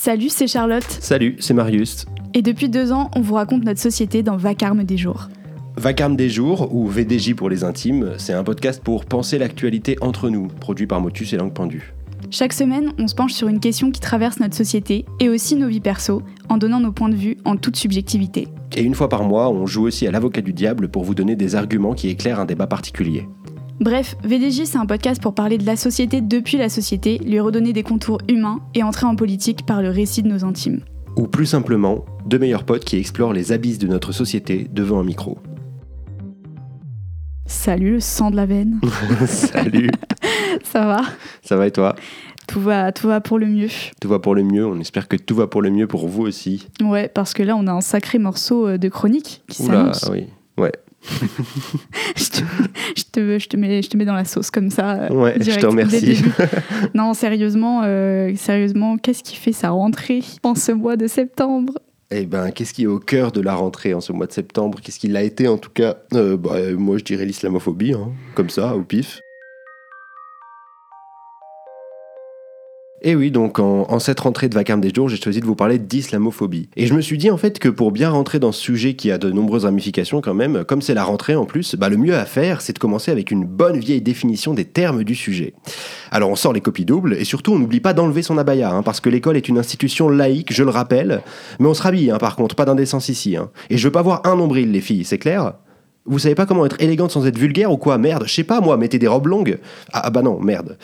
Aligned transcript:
Salut, 0.00 0.28
c'est 0.28 0.46
Charlotte. 0.46 0.86
Salut, 1.00 1.34
c'est 1.40 1.54
Marius. 1.54 2.06
Et 2.32 2.40
depuis 2.40 2.68
deux 2.68 2.92
ans, 2.92 3.10
on 3.16 3.20
vous 3.20 3.34
raconte 3.34 3.64
notre 3.64 3.80
société 3.80 4.22
dans 4.22 4.36
Vacarme 4.36 4.84
des 4.84 4.96
jours. 4.96 5.26
Vacarme 5.76 6.14
des 6.14 6.30
jours, 6.30 6.72
ou 6.72 6.86
VDJ 6.86 7.34
pour 7.34 7.50
les 7.50 7.64
intimes, 7.64 8.12
c'est 8.16 8.32
un 8.32 8.44
podcast 8.44 8.80
pour 8.80 9.06
penser 9.06 9.38
l'actualité 9.38 9.96
entre 10.00 10.30
nous, 10.30 10.46
produit 10.46 10.86
par 10.86 11.00
Motus 11.00 11.32
et 11.32 11.36
Langue 11.36 11.52
Pendue. 11.52 11.94
Chaque 12.30 12.52
semaine, 12.52 12.92
on 12.96 13.08
se 13.08 13.16
penche 13.16 13.32
sur 13.32 13.48
une 13.48 13.58
question 13.58 13.90
qui 13.90 14.00
traverse 14.00 14.38
notre 14.38 14.54
société 14.54 15.04
et 15.18 15.28
aussi 15.28 15.56
nos 15.56 15.66
vies 15.66 15.80
perso, 15.80 16.22
en 16.48 16.58
donnant 16.58 16.78
nos 16.78 16.92
points 16.92 17.08
de 17.08 17.16
vue 17.16 17.36
en 17.44 17.56
toute 17.56 17.74
subjectivité. 17.74 18.46
Et 18.76 18.82
une 18.82 18.94
fois 18.94 19.08
par 19.08 19.24
mois, 19.24 19.50
on 19.50 19.66
joue 19.66 19.82
aussi 19.88 20.06
à 20.06 20.12
l'avocat 20.12 20.42
du 20.42 20.52
diable 20.52 20.88
pour 20.90 21.02
vous 21.02 21.16
donner 21.16 21.34
des 21.34 21.56
arguments 21.56 21.94
qui 21.94 22.08
éclairent 22.08 22.38
un 22.38 22.44
débat 22.46 22.68
particulier. 22.68 23.26
Bref, 23.80 24.16
VDJ, 24.24 24.64
c'est 24.64 24.76
un 24.76 24.86
podcast 24.86 25.22
pour 25.22 25.34
parler 25.34 25.56
de 25.56 25.64
la 25.64 25.76
société 25.76 26.20
depuis 26.20 26.56
la 26.56 26.68
société, 26.68 27.18
lui 27.18 27.38
redonner 27.38 27.72
des 27.72 27.84
contours 27.84 28.18
humains 28.28 28.60
et 28.74 28.82
entrer 28.82 29.06
en 29.06 29.14
politique 29.14 29.64
par 29.66 29.82
le 29.82 29.90
récit 29.90 30.22
de 30.22 30.28
nos 30.28 30.44
intimes. 30.44 30.80
Ou 31.16 31.28
plus 31.28 31.46
simplement, 31.46 32.04
deux 32.26 32.38
meilleurs 32.40 32.64
potes 32.64 32.84
qui 32.84 32.96
explorent 32.96 33.32
les 33.32 33.52
abysses 33.52 33.78
de 33.78 33.86
notre 33.86 34.10
société 34.12 34.68
devant 34.72 34.98
un 34.98 35.04
micro. 35.04 35.38
Salut 37.46 37.92
le 37.92 38.00
sang 38.00 38.30
de 38.30 38.36
la 38.36 38.46
veine. 38.46 38.80
Salut, 39.26 39.90
Ça 40.64 40.84
va? 40.86 41.00
Ça 41.42 41.56
va 41.56 41.66
et 41.66 41.70
toi? 41.70 41.94
Tout 42.48 42.60
va, 42.60 42.90
tout 42.92 43.06
va 43.06 43.20
pour 43.20 43.38
le 43.38 43.46
mieux. 43.46 43.68
Tout 44.00 44.08
va 44.08 44.18
pour 44.18 44.34
le 44.34 44.42
mieux, 44.42 44.66
on 44.66 44.78
espère 44.80 45.06
que 45.06 45.16
tout 45.16 45.36
va 45.36 45.46
pour 45.46 45.62
le 45.62 45.70
mieux 45.70 45.86
pour 45.86 46.08
vous 46.08 46.22
aussi. 46.22 46.66
Ouais, 46.82 47.08
parce 47.08 47.32
que 47.32 47.42
là, 47.42 47.54
on 47.56 47.66
a 47.66 47.72
un 47.72 47.80
sacré 47.80 48.18
morceau 48.18 48.66
euh, 48.66 48.78
de 48.78 48.88
chronique 48.88 49.42
qui 49.48 49.62
s'annonce. 49.62 50.08
oui. 50.10 50.26
Ouais, 50.56 50.72
je, 52.16 52.30
te, 52.30 52.40
je, 52.96 53.02
te, 53.12 53.38
je, 53.38 53.48
te 53.48 53.56
mets, 53.56 53.82
je 53.82 53.88
te 53.88 53.96
mets 53.96 54.04
dans 54.04 54.14
la 54.14 54.24
sauce 54.24 54.50
comme 54.50 54.70
ça. 54.70 55.04
euh, 55.04 55.08
ouais 55.14 55.34
je 55.36 55.42
direct, 55.44 55.60
te 55.62 55.66
dès 55.66 55.82
le 55.82 55.82
remercie. 55.84 56.24
Non, 56.94 57.14
sérieusement, 57.14 57.82
euh, 57.84 58.32
sérieusement, 58.36 58.98
qu'est-ce 58.98 59.22
qui 59.22 59.36
fait 59.36 59.52
sa 59.52 59.70
rentrée 59.70 60.22
en 60.42 60.54
ce 60.54 60.72
mois 60.72 60.96
de 60.96 61.06
septembre? 61.06 61.74
Eh 62.10 62.24
ben, 62.24 62.50
qu'est-ce 62.50 62.72
qui 62.72 62.84
est 62.84 62.86
au 62.86 62.98
cœur 62.98 63.32
de 63.32 63.40
la 63.42 63.54
rentrée 63.54 63.92
en 63.94 64.00
ce 64.00 64.12
mois 64.12 64.26
de 64.26 64.32
septembre? 64.32 64.78
Qu'est-ce 64.82 64.98
qui 64.98 65.08
l'a 65.08 65.22
été 65.22 65.46
en 65.46 65.58
tout 65.58 65.70
cas? 65.70 65.96
Euh, 66.14 66.36
bah, 66.36 66.54
Moi, 66.76 66.96
je 66.98 67.04
dirais 67.04 67.26
l'islamophobie, 67.26 67.92
hein, 67.92 68.10
comme 68.34 68.48
ça, 68.50 68.74
au 68.74 68.82
pif. 68.82 69.20
Et 73.00 73.14
oui, 73.14 73.30
donc 73.30 73.60
en, 73.60 73.86
en 73.88 73.98
cette 74.00 74.18
rentrée 74.18 74.48
de 74.48 74.54
vacarme 74.56 74.80
des 74.80 74.92
jours, 74.92 75.08
j'ai 75.08 75.16
choisi 75.20 75.40
de 75.40 75.46
vous 75.46 75.54
parler 75.54 75.78
d'islamophobie. 75.78 76.68
Et 76.76 76.88
je 76.88 76.94
me 76.94 77.00
suis 77.00 77.16
dit 77.16 77.30
en 77.30 77.36
fait 77.36 77.60
que 77.60 77.68
pour 77.68 77.92
bien 77.92 78.10
rentrer 78.10 78.40
dans 78.40 78.50
ce 78.50 78.60
sujet 78.60 78.94
qui 78.94 79.12
a 79.12 79.18
de 79.18 79.30
nombreuses 79.30 79.66
ramifications 79.66 80.20
quand 80.20 80.34
même, 80.34 80.64
comme 80.64 80.82
c'est 80.82 80.94
la 80.94 81.04
rentrée 81.04 81.36
en 81.36 81.44
plus, 81.44 81.76
bah, 81.76 81.88
le 81.88 81.96
mieux 81.96 82.16
à 82.16 82.24
faire, 82.24 82.60
c'est 82.60 82.72
de 82.72 82.80
commencer 82.80 83.12
avec 83.12 83.30
une 83.30 83.44
bonne 83.44 83.78
vieille 83.78 84.00
définition 84.00 84.52
des 84.52 84.64
termes 84.64 85.04
du 85.04 85.14
sujet. 85.14 85.54
Alors 86.10 86.28
on 86.30 86.34
sort 86.34 86.52
les 86.52 86.60
copies 86.60 86.84
doubles, 86.84 87.14
et 87.14 87.24
surtout 87.24 87.52
on 87.52 87.58
n'oublie 87.60 87.78
pas 87.78 87.92
d'enlever 87.92 88.22
son 88.22 88.36
abaya, 88.36 88.72
hein, 88.72 88.82
parce 88.82 88.98
que 89.00 89.08
l'école 89.08 89.36
est 89.36 89.48
une 89.48 89.58
institution 89.58 90.08
laïque, 90.08 90.52
je 90.52 90.64
le 90.64 90.70
rappelle, 90.70 91.22
mais 91.60 91.68
on 91.68 91.74
se 91.74 91.82
rhabille 91.82 92.10
hein, 92.10 92.18
par 92.18 92.34
contre, 92.34 92.56
pas 92.56 92.64
d'indécence 92.64 93.08
ici. 93.08 93.36
hein. 93.36 93.50
Et 93.70 93.78
je 93.78 93.86
veux 93.86 93.92
pas 93.92 94.02
voir 94.02 94.22
un 94.24 94.34
nombril 94.34 94.72
les 94.72 94.80
filles, 94.80 95.04
c'est 95.04 95.18
clair? 95.18 95.52
Vous 96.04 96.18
savez 96.18 96.34
pas 96.34 96.46
comment 96.46 96.66
être 96.66 96.80
élégante 96.80 97.12
sans 97.12 97.26
être 97.26 97.38
vulgaire 97.38 97.70
ou 97.70 97.76
quoi? 97.76 97.96
Merde, 97.96 98.24
je 98.26 98.32
sais 98.32 98.42
pas 98.44 98.60
moi, 98.60 98.76
mettez 98.76 98.98
des 98.98 99.06
robes 99.06 99.28
longues. 99.28 99.58
Ah, 99.92 100.02
ah 100.06 100.10
bah 100.10 100.22
non, 100.22 100.40
merde. 100.40 100.78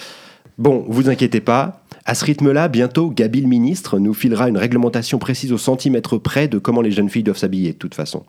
Bon, 0.56 0.84
vous 0.88 1.08
inquiétez 1.08 1.40
pas, 1.40 1.82
à 2.06 2.14
ce 2.14 2.26
rythme-là, 2.26 2.68
bientôt, 2.68 3.08
Gabi 3.08 3.40
le 3.40 3.48
ministre 3.48 3.98
nous 3.98 4.12
filera 4.12 4.50
une 4.50 4.58
réglementation 4.58 5.18
précise 5.18 5.52
au 5.52 5.58
centimètre 5.58 6.18
près 6.18 6.48
de 6.48 6.58
comment 6.58 6.82
les 6.82 6.90
jeunes 6.90 7.08
filles 7.08 7.22
doivent 7.22 7.38
s'habiller, 7.38 7.72
de 7.72 7.78
toute 7.78 7.94
façon. 7.94 8.24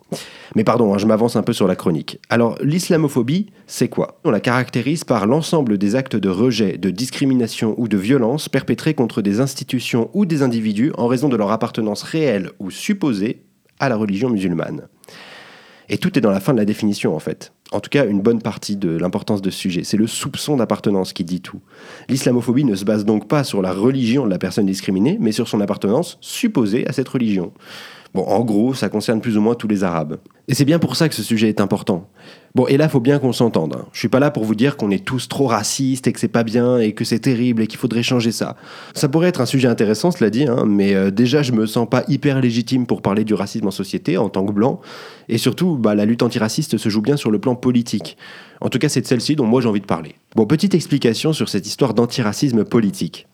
Mais 0.54 0.64
pardon, 0.64 0.94
hein, 0.94 0.98
je 0.98 1.06
m'avance 1.06 1.36
un 1.36 1.42
peu 1.42 1.52
sur 1.52 1.68
la 1.68 1.76
chronique. 1.76 2.18
Alors, 2.30 2.56
l'islamophobie, 2.62 3.50
c'est 3.66 3.88
quoi? 3.88 4.18
On 4.24 4.30
la 4.30 4.40
caractérise 4.40 5.04
par 5.04 5.26
l'ensemble 5.26 5.76
des 5.76 5.94
actes 5.94 6.16
de 6.16 6.30
rejet, 6.30 6.78
de 6.78 6.88
discrimination 6.88 7.74
ou 7.76 7.86
de 7.86 7.98
violence 7.98 8.48
perpétrés 8.48 8.94
contre 8.94 9.20
des 9.20 9.40
institutions 9.40 10.08
ou 10.14 10.24
des 10.24 10.40
individus 10.40 10.92
en 10.96 11.06
raison 11.06 11.28
de 11.28 11.36
leur 11.36 11.50
appartenance 11.50 12.02
réelle 12.02 12.52
ou 12.58 12.70
supposée 12.70 13.42
à 13.78 13.90
la 13.90 13.96
religion 13.96 14.30
musulmane. 14.30 14.88
Et 15.90 15.98
tout 15.98 16.16
est 16.16 16.22
dans 16.22 16.30
la 16.30 16.40
fin 16.40 16.54
de 16.54 16.58
la 16.58 16.64
définition, 16.64 17.14
en 17.14 17.20
fait. 17.20 17.52
En 17.72 17.80
tout 17.80 17.90
cas, 17.90 18.06
une 18.06 18.20
bonne 18.20 18.40
partie 18.40 18.76
de 18.76 18.90
l'importance 18.90 19.42
de 19.42 19.50
ce 19.50 19.58
sujet. 19.58 19.82
C'est 19.82 19.96
le 19.96 20.06
soupçon 20.06 20.56
d'appartenance 20.56 21.12
qui 21.12 21.24
dit 21.24 21.40
tout. 21.40 21.60
L'islamophobie 22.08 22.64
ne 22.64 22.76
se 22.76 22.84
base 22.84 23.04
donc 23.04 23.26
pas 23.26 23.42
sur 23.42 23.60
la 23.60 23.72
religion 23.72 24.24
de 24.24 24.30
la 24.30 24.38
personne 24.38 24.66
discriminée, 24.66 25.18
mais 25.20 25.32
sur 25.32 25.48
son 25.48 25.60
appartenance 25.60 26.16
supposée 26.20 26.86
à 26.86 26.92
cette 26.92 27.08
religion. 27.08 27.52
En 28.20 28.44
gros, 28.44 28.74
ça 28.74 28.88
concerne 28.88 29.20
plus 29.20 29.36
ou 29.36 29.40
moins 29.40 29.54
tous 29.54 29.68
les 29.68 29.84
Arabes. 29.84 30.18
Et 30.48 30.54
c'est 30.54 30.64
bien 30.64 30.78
pour 30.78 30.96
ça 30.96 31.08
que 31.08 31.14
ce 31.14 31.22
sujet 31.22 31.48
est 31.48 31.60
important. 31.60 32.08
Bon, 32.54 32.66
et 32.68 32.76
là, 32.76 32.88
faut 32.88 33.00
bien 33.00 33.18
qu'on 33.18 33.32
s'entende. 33.32 33.74
hein. 33.76 33.84
Je 33.92 33.98
suis 33.98 34.08
pas 34.08 34.20
là 34.20 34.30
pour 34.30 34.44
vous 34.44 34.54
dire 34.54 34.76
qu'on 34.76 34.90
est 34.90 35.04
tous 35.04 35.28
trop 35.28 35.46
racistes 35.46 36.06
et 36.06 36.12
que 36.12 36.20
c'est 36.20 36.28
pas 36.28 36.44
bien 36.44 36.78
et 36.78 36.92
que 36.92 37.04
c'est 37.04 37.18
terrible 37.18 37.62
et 37.62 37.66
qu'il 37.66 37.78
faudrait 37.78 38.02
changer 38.02 38.32
ça. 38.32 38.56
Ça 38.94 39.08
pourrait 39.08 39.28
être 39.28 39.40
un 39.40 39.46
sujet 39.46 39.68
intéressant, 39.68 40.10
cela 40.10 40.30
dit, 40.30 40.44
hein, 40.44 40.64
mais 40.66 40.94
euh, 40.94 41.10
déjà, 41.10 41.42
je 41.42 41.52
me 41.52 41.66
sens 41.66 41.88
pas 41.88 42.04
hyper 42.08 42.40
légitime 42.40 42.86
pour 42.86 43.02
parler 43.02 43.24
du 43.24 43.34
racisme 43.34 43.66
en 43.66 43.72
société 43.72 44.16
en 44.16 44.28
tant 44.28 44.46
que 44.46 44.52
blanc. 44.52 44.80
Et 45.28 45.38
surtout, 45.38 45.76
bah, 45.76 45.94
la 45.94 46.04
lutte 46.04 46.22
antiraciste 46.22 46.78
se 46.78 46.88
joue 46.88 47.02
bien 47.02 47.16
sur 47.16 47.30
le 47.30 47.38
plan 47.38 47.56
politique. 47.56 48.16
En 48.60 48.68
tout 48.68 48.78
cas, 48.78 48.88
c'est 48.88 49.00
de 49.00 49.06
celle-ci 49.06 49.36
dont 49.36 49.46
moi 49.46 49.60
j'ai 49.60 49.68
envie 49.68 49.80
de 49.80 49.86
parler. 49.86 50.14
Bon, 50.34 50.46
petite 50.46 50.74
explication 50.74 51.32
sur 51.32 51.48
cette 51.48 51.66
histoire 51.66 51.92
d'antiracisme 51.92 52.64
politique. 52.64 53.26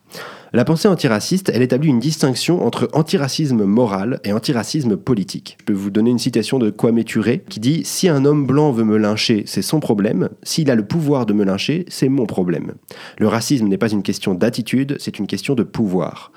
La 0.55 0.65
pensée 0.65 0.87
antiraciste, 0.87 1.49
elle 1.51 1.63
établit 1.63 1.89
une 1.89 1.99
distinction 1.99 2.63
entre 2.63 2.87
antiracisme 2.93 3.63
moral 3.63 4.19
et 4.23 4.33
antiracisme 4.33 4.97
politique. 4.97 5.57
Je 5.59 5.65
peux 5.65 5.73
vous 5.73 5.89
donner 5.89 6.11
une 6.11 6.19
citation 6.19 6.59
de 6.59 6.69
Kwame 6.69 7.03
Ture 7.03 7.39
qui 7.49 7.59
dit 7.59 7.83
Si 7.85 8.07
un 8.07 8.23
homme 8.23 8.45
blanc 8.45 8.71
veut 8.71 8.83
me 8.83 8.97
lyncher, 8.97 9.45
c'est 9.47 9.63
son 9.63 9.79
problème. 9.79 10.29
S'il 10.43 10.69
a 10.69 10.75
le 10.75 10.85
pouvoir 10.85 11.25
de 11.25 11.33
me 11.33 11.43
lyncher, 11.43 11.85
c'est 11.87 12.07
mon 12.07 12.27
problème. 12.27 12.73
Le 13.17 13.27
racisme 13.27 13.67
n'est 13.67 13.79
pas 13.79 13.91
une 13.91 14.03
question 14.03 14.35
d'attitude, 14.35 14.95
c'est 14.99 15.17
une 15.17 15.25
question 15.25 15.55
de 15.55 15.63
pouvoir. 15.63 16.31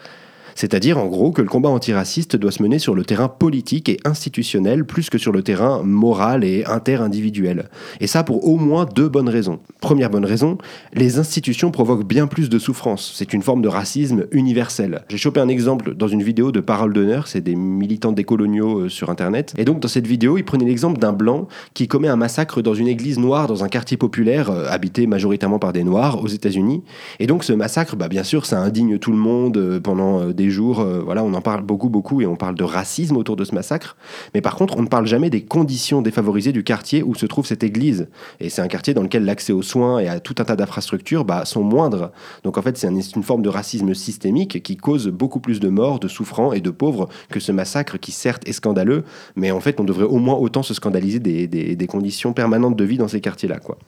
C'est-à-dire, 0.57 0.99
en 0.99 1.07
gros, 1.07 1.31
que 1.31 1.43
le 1.43 1.49
combat 1.49 1.69
antiraciste 1.69 2.35
doit 2.35 2.51
se 2.51 2.63
mener 2.63 2.81
sur 2.81 2.95
le 2.95 3.05
terrain 3.05 3.29
politique 3.29 3.89
et 3.89 3.99
institutionnel 4.05 4.85
plus 4.85 5.11
que 5.11 5.19
sur 5.19 5.31
le 5.31 5.43
terrain 5.43 5.83
moral 5.85 6.43
et 6.43 6.65
interindividuel. 6.65 7.69
Et 8.01 8.09
ça 8.09 8.25
pour 8.25 8.49
au 8.49 8.57
moins 8.57 8.87
deux 8.87 9.09
bonnes 9.09 9.29
raisons. 9.29 9.61
Première 9.81 10.11
bonne 10.11 10.25
raison, 10.25 10.59
les 10.93 11.19
institutions 11.19 11.71
provoquent 11.71 12.07
bien 12.07 12.27
plus 12.27 12.49
de 12.49 12.59
souffrance. 12.59 13.13
C'est 13.15 13.33
une 13.33 13.43
forme 13.43 13.63
de 13.63 13.69
racisme 13.69 14.25
universel. 14.33 15.05
J'ai 15.09 15.19
chopé 15.19 15.41
un 15.41 15.49
exemple 15.49 15.95
dans 15.95 16.09
une 16.09 16.23
vidéo 16.23 16.51
de 16.51 16.61
Parole 16.61 16.93
d'honneur, 16.93 17.29
c'est 17.29 17.41
des 17.41 17.55
militants 17.55 18.13
décoloniaux 18.13 18.81
euh, 18.81 18.89
sur 18.89 19.11
Internet. 19.11 19.55
Et 19.59 19.65
donc, 19.65 19.81
dans 19.81 19.89
cette 19.89 20.07
vidéo, 20.07 20.39
ils 20.39 20.45
prenaient 20.45 20.65
l'exemple 20.65 20.99
d'un 20.99 21.13
blanc 21.13 21.47
qui 21.75 21.87
commet 21.87 22.09
un 22.09 22.17
massacre 22.17 22.63
dans 22.63 22.75
une 22.75 22.89
église 22.89 23.19
noire 23.19 23.47
dans 23.47 23.63
un 23.63 23.69
quartier 23.69 23.97
populaire 23.97 24.51
euh, 24.51 24.67
habité 24.69 25.07
majoritairement 25.07 25.59
par 25.59 25.73
des 25.73 25.85
noirs 25.85 26.23
aux 26.23 26.29
États-Unis. 26.29 26.83
Et 27.21 27.27
donc, 27.27 27.45
ce 27.45 27.53
massacre, 27.53 27.97
bah, 27.97 28.09
bien 28.09 28.25
sûr, 28.25 28.47
ça 28.47 28.59
indigne 28.59 28.99
tout 28.99 29.13
le 29.13 29.19
monde 29.19 29.57
euh, 29.57 29.81
pendant 29.81 30.21
euh, 30.21 30.33
des 30.47 30.53
jours. 30.53 30.81
euh, 30.81 31.01
voilà, 31.05 31.25
on 31.25 31.35
en 31.35 31.41
parle 31.41 31.63
beaucoup, 31.63 31.89
beaucoup 31.89 32.21
et 32.21 32.27
on 32.27 32.37
parle 32.37 32.55
de 32.55 32.63
racisme 32.65 33.17
autour 33.17 33.37
de 33.37 33.45
ce 33.45 33.55
massacre. 33.55 33.97
Mais 34.35 34.41
par 34.41 34.55
contre, 34.57 34.77
on 34.77 34.83
ne 34.83 34.87
parle 34.89 35.07
jamais 35.07 35.29
des 35.31 35.43
conditions 35.45 36.03
défavorisées 36.03 36.53
du 36.53 36.63
quartier 36.63 37.03
où 37.03 37.15
se 37.15 37.27
trouve 37.27 37.47
cette 37.47 37.65
église. 37.65 38.09
Et 38.41 38.49
c'est 38.49 38.63
un 38.63 38.69
quartier 38.69 38.95
dans 38.95 39.03
lequel 39.03 39.25
l'accès 39.25 39.53
aux 39.53 39.63
soins 39.63 39.99
et 39.99 40.09
à 40.09 40.21
tout 40.21 40.35
un 40.39 40.45
tas 40.45 40.57
d'infrastructures 40.57 41.25
bah, 41.25 41.45
sont 41.45 41.63
moindres. 41.65 42.13
Donc 42.45 42.59
en 42.59 42.63
fait, 42.63 42.77
c'est 42.79 42.87
un- 42.87 42.95
une 43.17 43.23
forme 43.23 43.43
de 43.43 43.49
racisme 43.49 43.93
systémique 43.95 44.63
qui 44.63 44.77
cause 44.77 45.09
beaucoup 45.09 45.41
plus 45.41 45.59
de 45.61 45.69
morts, 45.69 45.99
de 46.01 46.09
souffrants 46.09 46.53
et 46.53 46.61
de 46.61 46.71
pauvres 46.71 47.09
que 47.31 47.41
ce 47.41 47.53
massacre 47.53 47.99
qui 47.99 48.13
certes 48.13 48.49
est 48.49 48.53
scandaleux, 48.53 49.03
mais 49.35 49.51
en 49.51 49.61
fait, 49.61 49.81
on 49.81 49.85
devrait 49.85 50.05
au 50.05 50.19
moins 50.19 50.37
autant 50.37 50.63
se 50.63 50.75
scandaliser 50.75 51.19
des, 51.19 51.47
des- 51.49 51.75
des 51.77 51.87
conditions 51.87 52.33
permanentes 52.33 52.77
de 52.77 52.85
vie 52.85 52.99
dans 52.99 53.09
ces 53.09 53.21
quartiers-là. 53.21 53.59
quoi. 53.59 53.79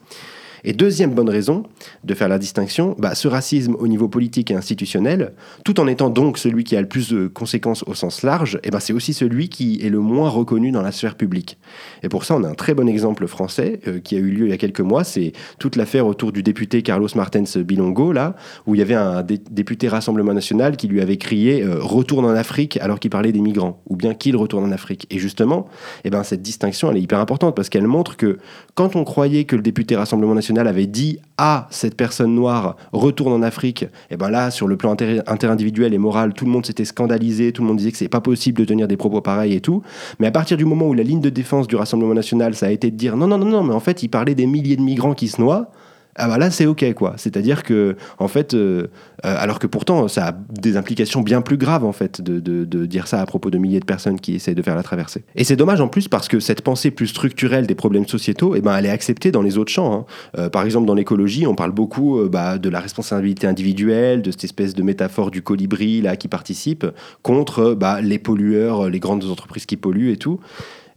Et 0.63 0.73
deuxième 0.73 1.13
bonne 1.13 1.29
raison 1.29 1.63
de 2.03 2.13
faire 2.13 2.27
la 2.27 2.37
distinction, 2.39 2.95
bah, 2.99 3.15
ce 3.15 3.27
racisme 3.27 3.75
au 3.79 3.87
niveau 3.87 4.07
politique 4.07 4.51
et 4.51 4.55
institutionnel, 4.55 5.33
tout 5.63 5.79
en 5.79 5.87
étant 5.87 6.09
donc 6.09 6.37
celui 6.37 6.63
qui 6.63 6.75
a 6.75 6.81
le 6.81 6.87
plus 6.87 7.09
de 7.09 7.27
conséquences 7.27 7.83
au 7.87 7.93
sens 7.93 8.23
large, 8.23 8.59
eh 8.63 8.71
ben, 8.71 8.79
c'est 8.79 8.93
aussi 8.93 9.13
celui 9.13 9.49
qui 9.49 9.79
est 9.81 9.89
le 9.89 9.99
moins 9.99 10.29
reconnu 10.29 10.71
dans 10.71 10.81
la 10.81 10.91
sphère 10.91 11.15
publique. 11.15 11.57
Et 12.03 12.09
pour 12.09 12.25
ça, 12.25 12.35
on 12.35 12.43
a 12.43 12.49
un 12.49 12.55
très 12.55 12.73
bon 12.73 12.87
exemple 12.87 13.27
français 13.27 13.79
euh, 13.87 13.99
qui 13.99 14.15
a 14.15 14.19
eu 14.19 14.29
lieu 14.29 14.45
il 14.45 14.49
y 14.49 14.53
a 14.53 14.57
quelques 14.57 14.81
mois, 14.81 15.03
c'est 15.03 15.31
toute 15.59 15.75
l'affaire 15.75 16.05
autour 16.05 16.31
du 16.31 16.43
député 16.43 16.81
Carlos 16.81 17.07
Martens 17.15 17.57
Bilongo, 17.57 18.11
là, 18.11 18.35
où 18.65 18.75
il 18.75 18.79
y 18.79 18.81
avait 18.81 18.95
un 18.95 19.23
dé- 19.23 19.41
député 19.49 19.87
Rassemblement 19.87 20.33
National 20.33 20.75
qui 20.77 20.87
lui 20.87 21.01
avait 21.01 21.17
crié 21.17 21.63
euh, 21.63 21.79
Retourne 21.79 22.25
en 22.25 22.35
Afrique 22.35 22.77
alors 22.77 22.99
qu'il 22.99 23.09
parlait 23.09 23.31
des 23.31 23.41
migrants, 23.41 23.81
ou 23.87 23.95
bien 23.95 24.13
qu'il 24.13 24.35
retourne 24.35 24.65
en 24.65 24.71
Afrique. 24.71 25.07
Et 25.09 25.19
justement, 25.19 25.67
eh 26.03 26.09
ben, 26.09 26.23
cette 26.23 26.41
distinction, 26.41 26.91
elle 26.91 26.97
est 26.97 27.01
hyper 27.01 27.19
importante 27.19 27.55
parce 27.55 27.69
qu'elle 27.69 27.87
montre 27.87 28.17
que 28.17 28.37
quand 28.75 28.95
on 28.95 29.03
croyait 29.03 29.45
que 29.45 29.55
le 29.55 29.61
député 29.61 29.95
Rassemblement 29.95 30.35
National 30.35 30.48
avait 30.57 30.87
dit 30.87 31.19
à 31.37 31.67
cette 31.69 31.95
personne 31.95 32.33
noire 32.35 32.75
retourne 32.91 33.33
en 33.33 33.41
Afrique, 33.41 33.85
et 34.09 34.17
ben 34.17 34.29
là, 34.29 34.51
sur 34.51 34.67
le 34.67 34.77
plan 34.77 34.91
inter- 34.91 35.21
interindividuel 35.27 35.93
et 35.93 35.97
moral, 35.97 36.33
tout 36.33 36.45
le 36.45 36.51
monde 36.51 36.65
s'était 36.65 36.85
scandalisé, 36.85 37.51
tout 37.51 37.61
le 37.61 37.67
monde 37.67 37.77
disait 37.77 37.91
que 37.91 37.97
c'est 37.97 38.07
pas 38.09 38.21
possible 38.21 38.59
de 38.59 38.65
tenir 38.65 38.87
des 38.87 38.97
propos 38.97 39.21
pareils 39.21 39.53
et 39.53 39.61
tout. 39.61 39.81
Mais 40.19 40.27
à 40.27 40.31
partir 40.31 40.57
du 40.57 40.65
moment 40.65 40.87
où 40.87 40.93
la 40.93 41.03
ligne 41.03 41.21
de 41.21 41.29
défense 41.29 41.67
du 41.67 41.75
Rassemblement 41.75 42.13
National, 42.13 42.55
ça 42.55 42.67
a 42.67 42.69
été 42.71 42.91
de 42.91 42.95
dire 42.95 43.15
non, 43.15 43.27
non, 43.27 43.37
non, 43.37 43.45
non, 43.45 43.63
mais 43.63 43.73
en 43.73 43.79
fait, 43.79 44.03
il 44.03 44.09
parlait 44.09 44.35
des 44.35 44.45
milliers 44.45 44.75
de 44.75 44.81
migrants 44.81 45.13
qui 45.13 45.27
se 45.27 45.41
noient. 45.41 45.71
Ah 46.19 46.27
bah 46.27 46.37
là 46.37 46.51
c'est 46.51 46.65
ok 46.65 46.93
quoi. 46.93 47.13
C'est-à-dire 47.17 47.63
que 47.63 47.95
en 48.19 48.27
fait, 48.27 48.53
euh, 48.53 48.87
euh, 49.25 49.35
alors 49.37 49.57
que 49.57 49.67
pourtant 49.67 50.07
ça 50.07 50.27
a 50.27 50.31
des 50.49 50.77
implications 50.77 51.21
bien 51.21 51.41
plus 51.41 51.57
graves 51.57 51.85
en 51.85 51.93
fait 51.93 52.21
de, 52.21 52.39
de, 52.39 52.85
dire 52.85 53.07
ça 53.07 53.21
à 53.21 53.25
propos 53.25 53.49
de 53.49 53.57
milliers 53.57 53.79
de 53.79 53.85
personnes 53.85 54.19
qui 54.19 54.35
essaient 54.35 54.55
de 54.55 54.61
faire 54.61 54.75
la 54.75 54.83
traversée. 54.83 55.23
Et 55.35 55.43
c'est 55.43 55.55
dommage 55.55 55.81
en 55.81 55.87
plus 55.87 56.07
parce 56.07 56.27
que 56.27 56.39
cette 56.39 56.61
pensée 56.61 56.91
plus 56.91 57.07
structurelle 57.07 57.67
des 57.67 57.75
problèmes 57.75 58.07
sociétaux, 58.07 58.55
eh 58.55 58.61
ben 58.61 58.75
elle 58.77 58.85
est 58.85 58.91
acceptée 58.91 59.31
dans 59.31 59.41
les 59.41 59.57
autres 59.57 59.71
champs. 59.71 59.93
Hein. 59.93 60.05
Euh, 60.37 60.49
par 60.49 60.63
exemple 60.63 60.85
dans 60.85 60.93
l'écologie, 60.93 61.47
on 61.47 61.55
parle 61.55 61.71
beaucoup 61.71 62.19
bah, 62.29 62.57
de 62.57 62.69
la 62.69 62.79
responsabilité 62.79 63.47
individuelle, 63.47 64.21
de 64.21 64.31
cette 64.31 64.43
espèce 64.43 64.73
de 64.73 64.83
métaphore 64.83 65.31
du 65.31 65.41
colibri 65.41 66.01
là 66.01 66.15
qui 66.15 66.27
participe 66.27 66.85
contre 67.23 67.73
bah, 67.73 68.01
les 68.01 68.19
pollueurs, 68.19 68.89
les 68.89 68.99
grandes 68.99 69.23
entreprises 69.25 69.65
qui 69.65 69.77
polluent 69.77 70.11
et 70.11 70.17
tout. 70.17 70.39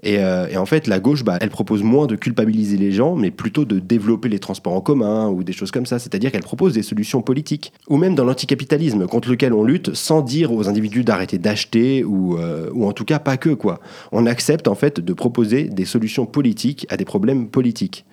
Euh, 0.04 0.49
et, 0.49 0.56
en 0.56 0.66
fait, 0.66 0.87
la 0.87 1.00
gauche, 1.00 1.25
bah, 1.25 1.38
elle 1.40 1.50
propose 1.50 1.82
moins 1.82 2.06
de 2.06 2.16
culpabiliser 2.16 2.76
les 2.76 2.93
gens, 2.93 3.14
mais 3.14 3.31
plutôt 3.31 3.64
de 3.64 3.78
développer 3.78 4.28
les 4.28 4.38
transports 4.38 4.72
en 4.72 4.81
commun 4.81 5.28
ou 5.28 5.44
des 5.44 5.52
choses 5.52 5.70
comme 5.70 5.87
ça. 5.87 5.99
C'est-à-dire 5.99 6.32
qu'elle 6.32 6.43
propose 6.43 6.72
des 6.72 6.82
solutions 6.82 7.22
politiques. 7.22 7.72
Ou 7.88 7.96
même 7.96 8.14
dans 8.14 8.25
l'anticapitalisme, 8.25 9.06
contre 9.06 9.31
lequel 9.31 9.52
on 9.52 9.62
lutte 9.62 9.94
sans 9.94 10.22
dire 10.22 10.52
aux 10.52 10.69
individus 10.69 11.04
d'arrêter 11.04 11.38
d'acheter 11.38 12.04
ou, 12.04 12.37
euh, 12.37 12.70
ou 12.75 12.87
en 12.87 12.93
tout 12.93 13.04
cas 13.04 13.19
pas 13.19 13.37
que, 13.37 13.50
quoi. 13.50 13.81
On 14.10 14.26
accepte 14.26 14.69
en 14.69 14.75
fait 14.75 15.00
de 15.00 15.12
proposer 15.12 15.64
des 15.64 15.84
solutions 15.84 16.26
politiques 16.26 16.87
à 16.88 16.96
des 16.96 17.04
problèmes 17.04 17.49
politiques. 17.49 18.04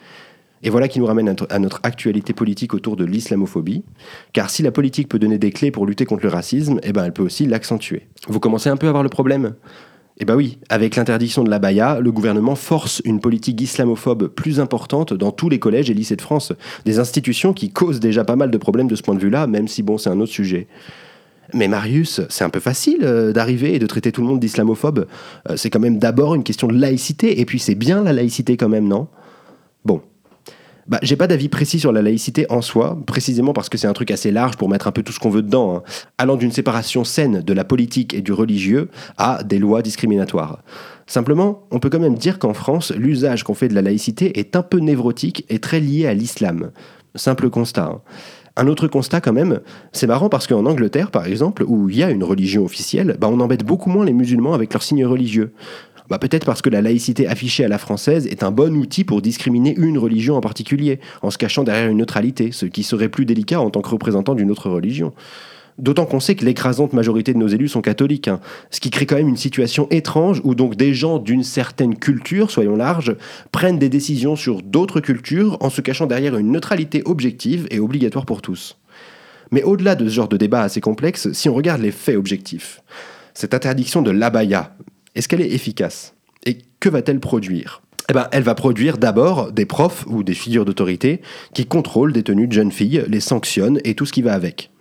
Et 0.61 0.69
voilà 0.69 0.89
qui 0.89 0.99
nous 0.99 1.05
ramène 1.05 1.33
à 1.49 1.59
notre 1.59 1.79
actualité 1.83 2.33
politique 2.33 2.73
autour 2.73 2.97
de 2.97 3.05
l'islamophobie. 3.05 3.83
Car 4.33 4.49
si 4.49 4.61
la 4.61 4.71
politique 4.71 5.07
peut 5.07 5.19
donner 5.19 5.37
des 5.37 5.51
clés 5.51 5.71
pour 5.71 5.85
lutter 5.85 6.05
contre 6.05 6.23
le 6.23 6.29
racisme, 6.29 6.79
eh 6.83 6.91
ben 6.91 7.05
elle 7.05 7.13
peut 7.13 7.23
aussi 7.23 7.45
l'accentuer. 7.45 8.07
Vous 8.27 8.41
commencez 8.41 8.69
un 8.69 8.75
peu 8.75 8.87
à 8.87 8.91
voir 8.91 9.03
le 9.03 9.09
problème? 9.09 9.53
Eh 10.19 10.25
bien 10.25 10.35
oui, 10.35 10.57
avec 10.67 10.97
l'interdiction 10.97 11.43
de 11.45 11.49
la 11.49 11.59
baya, 11.59 11.99
le 12.01 12.11
gouvernement 12.11 12.55
force 12.55 13.01
une 13.05 13.21
politique 13.21 13.61
islamophobe 13.61 14.27
plus 14.27 14.59
importante 14.59 15.13
dans 15.13 15.31
tous 15.31 15.47
les 15.47 15.59
collèges 15.59 15.89
et 15.89 15.93
lycées 15.93 16.17
de 16.17 16.21
France. 16.21 16.51
Des 16.85 16.99
institutions 16.99 17.53
qui 17.53 17.71
causent 17.71 18.01
déjà 18.01 18.25
pas 18.25 18.35
mal 18.35 18.51
de 18.51 18.57
problèmes 18.57 18.87
de 18.87 18.95
ce 18.95 19.01
point 19.01 19.15
de 19.15 19.19
vue-là, 19.19 19.47
même 19.47 19.69
si 19.69 19.81
bon, 19.81 19.97
c'est 19.97 20.09
un 20.09 20.19
autre 20.19 20.33
sujet. 20.33 20.67
Mais 21.53 21.69
Marius, 21.69 22.21
c'est 22.29 22.43
un 22.43 22.49
peu 22.49 22.59
facile 22.59 22.99
euh, 23.03 23.31
d'arriver 23.31 23.73
et 23.73 23.79
de 23.79 23.87
traiter 23.87 24.11
tout 24.11 24.21
le 24.21 24.27
monde 24.27 24.39
d'islamophobe. 24.39 25.07
Euh, 25.49 25.55
c'est 25.55 25.69
quand 25.69 25.79
même 25.79 25.99
d'abord 25.99 26.35
une 26.35 26.43
question 26.43 26.67
de 26.67 26.77
laïcité, 26.77 27.39
et 27.39 27.45
puis 27.45 27.59
c'est 27.59 27.75
bien 27.75 28.03
la 28.03 28.11
laïcité 28.11 28.57
quand 28.57 28.69
même, 28.69 28.87
non? 28.87 29.07
Bon, 29.85 30.01
bah, 30.89 30.97
j'ai 31.03 31.15
pas 31.15 31.27
d'avis 31.27 31.49
précis 31.49 31.79
sur 31.79 31.91
la 31.91 32.01
laïcité 32.01 32.47
en 32.49 32.61
soi, 32.61 32.97
précisément 33.05 33.53
parce 33.53 33.69
que 33.69 33.77
c'est 33.77 33.85
un 33.85 33.93
truc 33.93 34.09
assez 34.09 34.31
large 34.31 34.57
pour 34.57 34.69
mettre 34.69 34.87
un 34.87 34.91
peu 34.91 35.03
tout 35.03 35.13
ce 35.13 35.19
qu'on 35.19 35.29
veut 35.29 35.43
dedans, 35.43 35.75
hein. 35.75 35.83
allant 36.17 36.35
d'une 36.35 36.51
séparation 36.51 37.03
saine 37.03 37.41
de 37.41 37.53
la 37.53 37.63
politique 37.63 38.15
et 38.15 38.21
du 38.21 38.33
religieux 38.33 38.89
à 39.17 39.43
des 39.43 39.59
lois 39.59 39.83
discriminatoires. 39.83 40.63
Simplement, 41.05 41.67
on 41.69 41.79
peut 41.79 41.89
quand 41.89 41.99
même 41.99 42.17
dire 42.17 42.39
qu'en 42.39 42.55
France, 42.55 42.91
l'usage 42.91 43.43
qu'on 43.43 43.53
fait 43.53 43.67
de 43.67 43.75
la 43.75 43.83
laïcité 43.83 44.39
est 44.39 44.55
un 44.55 44.63
peu 44.63 44.79
névrotique 44.79 45.45
et 45.49 45.59
très 45.59 45.79
lié 45.79 46.07
à 46.07 46.15
l'islam. 46.15 46.71
Simple 47.15 47.51
constat. 47.51 47.85
Hein. 47.85 48.01
Un 48.55 48.67
autre 48.67 48.87
constat 48.87 49.21
quand 49.21 49.31
même, 49.31 49.61
c'est 49.93 50.05
marrant 50.05 50.27
parce 50.27 50.45
qu'en 50.45 50.65
Angleterre 50.65 51.11
par 51.11 51.25
exemple, 51.27 51.63
où 51.65 51.87
il 51.87 51.95
y 51.95 52.03
a 52.03 52.09
une 52.09 52.25
religion 52.25 52.65
officielle, 52.65 53.15
bah 53.17 53.29
on 53.31 53.39
embête 53.39 53.63
beaucoup 53.63 53.89
moins 53.89 54.03
les 54.03 54.11
musulmans 54.11 54.53
avec 54.53 54.73
leurs 54.73 54.83
signes 54.83 55.05
religieux. 55.05 55.53
Bah, 56.09 56.17
peut-être 56.17 56.45
parce 56.45 56.61
que 56.61 56.69
la 56.69 56.81
laïcité 56.81 57.27
affichée 57.27 57.63
à 57.63 57.67
la 57.67 57.77
française 57.77 58.25
est 58.27 58.43
un 58.43 58.51
bon 58.51 58.75
outil 58.75 59.03
pour 59.03 59.21
discriminer 59.21 59.75
une 59.77 59.97
religion 59.97 60.35
en 60.35 60.41
particulier, 60.41 60.99
en 61.21 61.29
se 61.29 61.37
cachant 61.37 61.63
derrière 61.63 61.89
une 61.89 61.97
neutralité, 61.97 62.51
ce 62.51 62.65
qui 62.65 62.83
serait 62.83 63.09
plus 63.09 63.25
délicat 63.25 63.61
en 63.61 63.69
tant 63.69 63.81
que 63.81 63.89
représentant 63.89 64.33
d'une 64.33 64.49
autre 64.49 64.69
religion. 64.69 65.13
D'autant 65.77 66.05
qu'on 66.05 66.19
sait 66.19 66.35
que 66.35 66.43
l'écrasante 66.43 66.91
majorité 66.91 67.33
de 67.33 67.37
nos 67.37 67.47
élus 67.47 67.69
sont 67.69 67.81
catholiques, 67.81 68.27
hein. 68.27 68.41
ce 68.69 68.81
qui 68.81 68.89
crée 68.89 69.05
quand 69.05 69.15
même 69.15 69.29
une 69.29 69.37
situation 69.37 69.87
étrange 69.91 70.41
où 70.43 70.53
donc 70.53 70.75
des 70.75 70.93
gens 70.93 71.19
d'une 71.19 71.43
certaine 71.43 71.95
culture, 71.95 72.51
soyons 72.51 72.75
larges, 72.75 73.15
prennent 73.53 73.79
des 73.79 73.87
décisions 73.87 74.35
sur 74.35 74.61
d'autres 74.61 74.99
cultures 74.99 75.57
en 75.61 75.69
se 75.69 75.79
cachant 75.79 76.05
derrière 76.05 76.35
une 76.35 76.51
neutralité 76.51 77.01
objective 77.05 77.65
et 77.71 77.79
obligatoire 77.79 78.25
pour 78.25 78.41
tous. 78.41 78.77
Mais 79.51 79.63
au-delà 79.63 79.95
de 79.95 80.05
ce 80.09 80.13
genre 80.13 80.27
de 80.27 80.37
débat 80.37 80.63
assez 80.63 80.81
complexe, 80.81 81.31
si 81.31 81.47
on 81.47 81.53
regarde 81.53 81.81
les 81.81 81.91
faits 81.91 82.17
objectifs, 82.17 82.81
cette 83.33 83.53
interdiction 83.53 84.01
de 84.01 84.11
l'abaya, 84.11 84.75
est-ce 85.19 85.27
qu'elle 85.27 85.41
est 85.41 85.51
efficace 85.51 86.15
Et 86.45 86.59
que 86.79 86.87
va-t-elle 86.87 87.19
produire? 87.19 87.81
Eh 88.09 88.13
ben, 88.13 88.29
elle 88.31 88.43
va 88.43 88.55
produire 88.55 88.97
d'abord 88.97 89.51
des 89.51 89.65
profs 89.65 90.05
ou 90.07 90.23
des 90.23 90.33
figures 90.33 90.63
d'autorité 90.63 91.19
qui 91.53 91.65
contrôlent 91.65 92.13
des 92.13 92.23
tenues 92.23 92.47
de 92.47 92.53
jeunes 92.53 92.71
filles, 92.71 93.03
les 93.09 93.19
sanctionnent 93.19 93.81
et 93.83 93.95
tout 93.95 94.05
ce 94.05 94.13
qui 94.13 94.21
va 94.21 94.31
avec. 94.31 94.71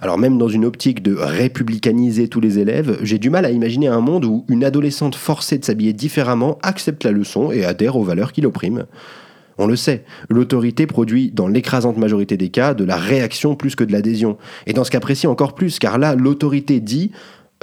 Alors 0.00 0.16
même 0.16 0.38
dans 0.38 0.48
une 0.48 0.64
optique 0.64 1.02
de 1.02 1.14
républicaniser 1.14 2.28
tous 2.28 2.40
les 2.40 2.58
élèves, 2.58 2.98
j'ai 3.02 3.18
du 3.18 3.28
mal 3.28 3.44
à 3.44 3.50
imaginer 3.50 3.88
un 3.88 4.00
monde 4.00 4.24
où 4.24 4.46
une 4.48 4.64
adolescente 4.64 5.16
forcée 5.16 5.58
de 5.58 5.66
s'habiller 5.66 5.92
différemment 5.92 6.58
accepte 6.62 7.04
la 7.04 7.12
leçon 7.12 7.52
et 7.52 7.66
adhère 7.66 7.96
aux 7.96 8.04
valeurs 8.04 8.32
qui 8.32 8.40
l'oppriment. 8.40 8.86
On 9.58 9.66
le 9.66 9.76
sait, 9.76 10.04
l'autorité 10.30 10.86
produit 10.86 11.30
dans 11.30 11.46
l'écrasante 11.46 11.98
majorité 11.98 12.38
des 12.38 12.48
cas 12.48 12.72
de 12.72 12.84
la 12.84 12.96
réaction 12.96 13.54
plus 13.54 13.76
que 13.76 13.84
de 13.84 13.92
l'adhésion. 13.92 14.38
Et 14.66 14.72
dans 14.72 14.82
ce 14.82 14.90
cas 14.90 15.00
précis 15.00 15.26
encore 15.26 15.54
plus, 15.54 15.78
car 15.78 15.98
là, 15.98 16.14
l'autorité 16.14 16.80
dit 16.80 17.12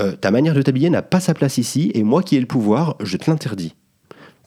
euh, 0.01 0.11
ta 0.13 0.31
manière 0.31 0.53
de 0.53 0.61
t'habiller 0.61 0.89
n'a 0.89 1.01
pas 1.01 1.19
sa 1.19 1.33
place 1.33 1.57
ici, 1.57 1.91
et 1.93 2.03
moi 2.03 2.23
qui 2.23 2.35
ai 2.35 2.39
le 2.39 2.45
pouvoir, 2.45 2.95
je 3.01 3.17
te 3.17 3.29
l'interdis. 3.29 3.75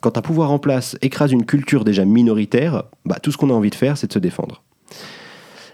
Quand 0.01 0.17
un 0.17 0.21
pouvoir 0.21 0.51
en 0.51 0.59
place 0.59 0.97
écrase 1.01 1.31
une 1.31 1.45
culture 1.45 1.83
déjà 1.83 2.05
minoritaire, 2.05 2.83
bah, 3.05 3.17
tout 3.21 3.31
ce 3.31 3.37
qu'on 3.37 3.49
a 3.49 3.53
envie 3.53 3.69
de 3.69 3.75
faire, 3.75 3.97
c'est 3.97 4.07
de 4.07 4.13
se 4.13 4.19
défendre. 4.19 4.63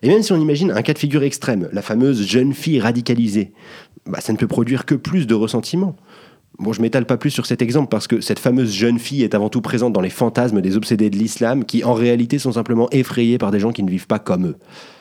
Et 0.04 0.07
même 0.07 0.24
si 0.24 0.31
on 0.31 0.38
imagine 0.38 0.72
un 0.72 0.81
cas 0.81 0.94
de 0.94 1.00
figure 1.00 1.24
extrême, 1.24 1.68
la 1.72 1.81
fameuse 1.81 2.25
jeune 2.25 2.54
fille 2.54 2.80
radicalisée, 2.80 3.54
bah, 4.06 4.22
ça 4.22 4.33
ne 4.33 4.38
peut 4.38 4.48
produire 4.48 4.86
que 4.86 4.95
plus 4.95 5.28
de 5.28 5.36
ressentiment. 5.36 5.95
Bon, 6.60 6.74
je 6.74 6.81
m'étale 6.81 7.06
pas 7.06 7.18
plus 7.18 7.31
sur 7.31 7.45
cet 7.45 7.62
exemple 7.62 7.89
parce 7.89 8.07
que 8.07 8.22
cette 8.22 8.39
fameuse 8.39 8.72
jeune 8.72 9.00
fille 9.00 9.24
est 9.24 9.36
avant 9.36 9.50
tout 9.50 9.62
présente 9.62 9.94
dans 9.94 10.01
les 10.01 10.10
fantasmes 10.10 10.62
des 10.62 10.78
obsédés 10.78 11.10
de 11.10 11.18
l'islam 11.18 11.66
qui 11.66 11.83
en 11.83 11.94
réalité 11.94 12.39
sont 12.39 12.51
simplement 12.51 12.88
effrayés 12.92 13.38
par 13.38 13.51
des 13.51 13.60
gens 13.60 13.72
qui 13.72 13.83
ne 13.83 13.89
vivent 13.89 14.07
pas 14.07 14.19
comme 14.19 14.48
eux. 14.48 14.56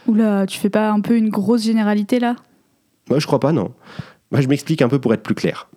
Oula, 0.06 0.46
tu 0.46 0.58
fais 0.58 0.70
pas 0.70 0.90
un 0.90 1.00
peu 1.00 1.16
une 1.16 1.28
grosse 1.28 1.64
généralité 1.64 2.18
là? 2.18 2.36
Moi, 3.08 3.18
je 3.18 3.26
crois 3.26 3.40
pas, 3.40 3.52
non. 3.52 3.72
Moi, 4.30 4.40
je 4.40 4.48
m'explique 4.48 4.82
un 4.82 4.88
peu 4.88 5.00
pour 5.00 5.12
être 5.12 5.22
plus 5.22 5.34
clair. 5.34 5.68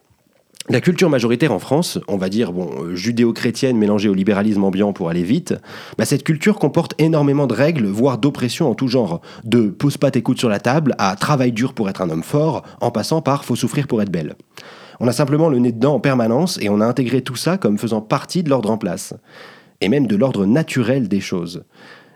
La 0.70 0.80
culture 0.80 1.10
majoritaire 1.10 1.52
en 1.52 1.60
France, 1.60 2.00
on 2.08 2.16
va 2.16 2.30
dire 2.30 2.54
bon, 2.54 2.70
euh, 2.80 2.96
judéo-chrétienne 2.96 3.76
mélangée 3.76 4.08
au 4.08 4.14
libéralisme 4.14 4.64
ambiant 4.64 4.94
pour 4.94 5.10
aller 5.10 5.24
vite, 5.24 5.56
bah 5.98 6.06
cette 6.06 6.24
culture 6.24 6.58
comporte 6.58 6.94
énormément 7.00 7.48
de 7.48 7.54
règles, 7.54 7.86
voire 7.88 8.18
d'oppression 8.18 8.70
en 8.70 8.74
tout 8.74 8.88
genre. 8.88 9.20
De 9.44 9.68
pose 9.68 9.98
pas 9.98 10.10
tes 10.10 10.22
coudes 10.22 10.40
sur 10.40 10.48
la 10.48 10.62
table 10.62 10.96
à 11.00 11.18
travail 11.18 11.52
dur 11.52 11.74
pour 11.74 11.90
être 11.90 12.02
un 12.02 12.10
homme 12.10 12.24
fort, 12.24 12.64
en 12.80 12.92
passant 12.92 13.22
par 13.22 13.44
faut 13.44 13.58
souffrir 13.58 13.88
pour 13.88 14.02
être 14.02 14.12
belle. 14.12 14.36
On 15.02 15.08
a 15.10 15.12
simplement 15.12 15.50
le 15.50 15.60
nez 15.60 15.74
dedans 15.74 15.96
en 15.96 16.00
permanence 16.00 16.58
et 16.62 16.70
on 16.70 16.80
a 16.80 16.86
intégré 16.86 17.22
tout 17.22 17.36
ça 17.36 17.58
comme 17.58 17.78
faisant 17.78 18.00
partie 18.00 18.42
de 18.42 18.50
l'ordre 18.50 18.72
en 18.72 18.78
place. 18.78 19.14
Et 19.82 19.90
même 19.90 20.08
de 20.08 20.16
l'ordre 20.16 20.46
naturel 20.46 21.10
des 21.10 21.20
choses. 21.20 21.66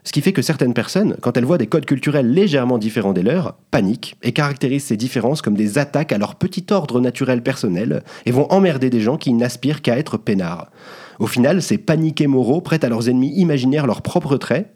Ce 0.07 0.13
qui 0.13 0.21
fait 0.21 0.31
que 0.31 0.41
certaines 0.41 0.73
personnes, 0.73 1.17
quand 1.19 1.35
elles 1.35 1.43
voient 1.43 1.57
des 1.57 1.67
codes 1.67 1.85
culturels 1.85 2.31
légèrement 2.31 2.77
différents 2.77 3.11
des 3.11 3.23
leurs, 3.23 3.55
paniquent 3.71 4.15
et 4.23 4.31
caractérisent 4.31 4.85
ces 4.85 4.95
différences 4.95 5.41
comme 5.41 5.57
des 5.57 5.77
attaques 5.79 6.13
à 6.13 6.17
leur 6.17 6.35
petit 6.35 6.65
ordre 6.71 7.01
naturel 7.01 7.43
personnel 7.43 8.03
et 8.25 8.31
vont 8.31 8.49
emmerder 8.49 8.89
des 8.89 9.01
gens 9.01 9.17
qui 9.17 9.33
n'aspirent 9.33 9.81
qu'à 9.81 9.97
être 9.97 10.15
peinards. 10.15 10.71
Au 11.19 11.27
final, 11.27 11.61
ces 11.61 11.77
paniqués 11.77 12.27
moraux 12.27 12.61
prêtent 12.61 12.85
à 12.85 12.89
leurs 12.89 13.09
ennemis 13.09 13.33
imaginaires 13.35 13.85
leurs 13.85 14.01
propres 14.01 14.37
traits. 14.37 14.73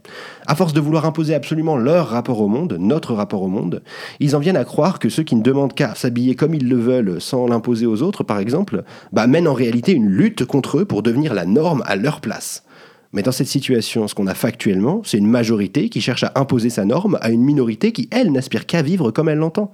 À 0.47 0.55
force 0.55 0.73
de 0.73 0.81
vouloir 0.81 1.05
imposer 1.05 1.33
absolument 1.33 1.77
leur 1.77 2.09
rapport 2.09 2.41
au 2.41 2.49
monde, 2.49 2.75
notre 2.77 3.13
rapport 3.13 3.43
au 3.43 3.47
monde, 3.47 3.83
ils 4.19 4.35
en 4.35 4.39
viennent 4.39 4.57
à 4.57 4.65
croire 4.65 4.99
que 4.99 5.07
ceux 5.07 5.23
qui 5.23 5.37
ne 5.37 5.43
demandent 5.43 5.73
qu'à 5.73 5.95
s'habiller 5.95 6.35
comme 6.35 6.55
ils 6.55 6.67
le 6.67 6.75
veulent 6.75 7.21
sans 7.21 7.47
l'imposer 7.47 7.85
aux 7.85 8.01
autres, 8.01 8.25
par 8.25 8.39
exemple, 8.39 8.83
bah, 9.13 9.27
mènent 9.27 9.47
en 9.47 9.53
réalité 9.53 9.93
une 9.93 10.09
lutte 10.09 10.43
contre 10.43 10.79
eux 10.79 10.85
pour 10.85 11.03
devenir 11.03 11.33
la 11.33 11.45
norme 11.45 11.83
à 11.85 11.95
leur 11.95 12.19
place. 12.19 12.65
Mais 13.13 13.23
dans 13.23 13.31
cette 13.31 13.47
situation, 13.47 14.07
ce 14.07 14.15
qu'on 14.15 14.27
a 14.27 14.33
factuellement, 14.33 15.01
c'est 15.03 15.17
une 15.17 15.27
majorité 15.27 15.89
qui 15.89 15.99
cherche 15.99 16.23
à 16.23 16.31
imposer 16.35 16.69
sa 16.69 16.85
norme 16.85 17.17
à 17.21 17.29
une 17.29 17.43
minorité 17.43 17.91
qui, 17.91 18.07
elle, 18.11 18.31
n'aspire 18.31 18.65
qu'à 18.65 18.81
vivre 18.81 19.11
comme 19.11 19.27
elle 19.27 19.39
l'entend. 19.39 19.73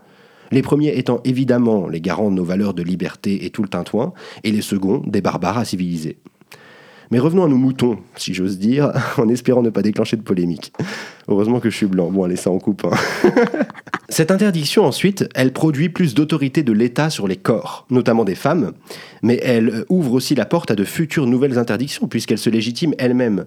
Les 0.52 0.62
premiers 0.62 0.98
étant 0.98 1.22
évidemment 1.24 1.88
les 1.88 2.02
garants 2.02 2.32
de 2.32 2.36
nos 2.36 2.44
valeurs 2.44 2.74
de 2.74 2.82
liberté 2.82 3.46
et 3.46 3.50
tout 3.50 3.62
le 3.62 3.70
tintouin, 3.70 4.14
et 4.44 4.52
les 4.52 4.62
seconds 4.62 5.04
des 5.06 5.22
barbares 5.22 5.58
à 5.58 5.66
civiliser. 5.66 6.18
Mais 7.12 7.20
revenons 7.20 7.44
à 7.44 7.48
nos 7.48 7.58
moutons, 7.58 8.00
si 8.16 8.34
j'ose 8.34 8.58
dire, 8.58 8.92
en 9.18 9.30
espérant 9.30 9.62
ne 9.62 9.70
pas 9.70 9.82
déclencher 9.82 10.18
de 10.18 10.24
polémique. 10.24 10.74
Heureusement 11.28 11.60
que 11.60 11.70
je 11.70 11.76
suis 11.76 11.86
blanc. 11.86 12.10
Bon, 12.10 12.24
allez, 12.24 12.36
ça 12.36 12.50
en 12.50 12.60
coupe. 12.60 12.86
Hein. 12.86 13.30
Cette 14.10 14.32
interdiction, 14.32 14.86
ensuite, 14.86 15.28
elle 15.36 15.52
produit 15.52 15.90
plus 15.90 16.16
d'autorité 16.16 16.64
de 16.64 16.72
l'État 16.72 17.10
sur 17.10 17.28
les 17.28 17.36
corps, 17.36 17.86
notamment 17.90 18.24
des 18.24 18.36
femmes, 18.36 18.72
mais 19.22 19.40
elle 19.44 19.84
ouvre 19.90 20.14
aussi 20.14 20.34
la 20.36 20.46
porte 20.46 20.72
à 20.72 20.76
de 20.76 20.86
futures 20.86 21.28
nouvelles 21.28 21.58
interdictions, 21.58 22.08
puisqu'elle 22.08 22.38
se 22.38 22.50
légitime 22.50 22.94
elle-même. 22.98 23.46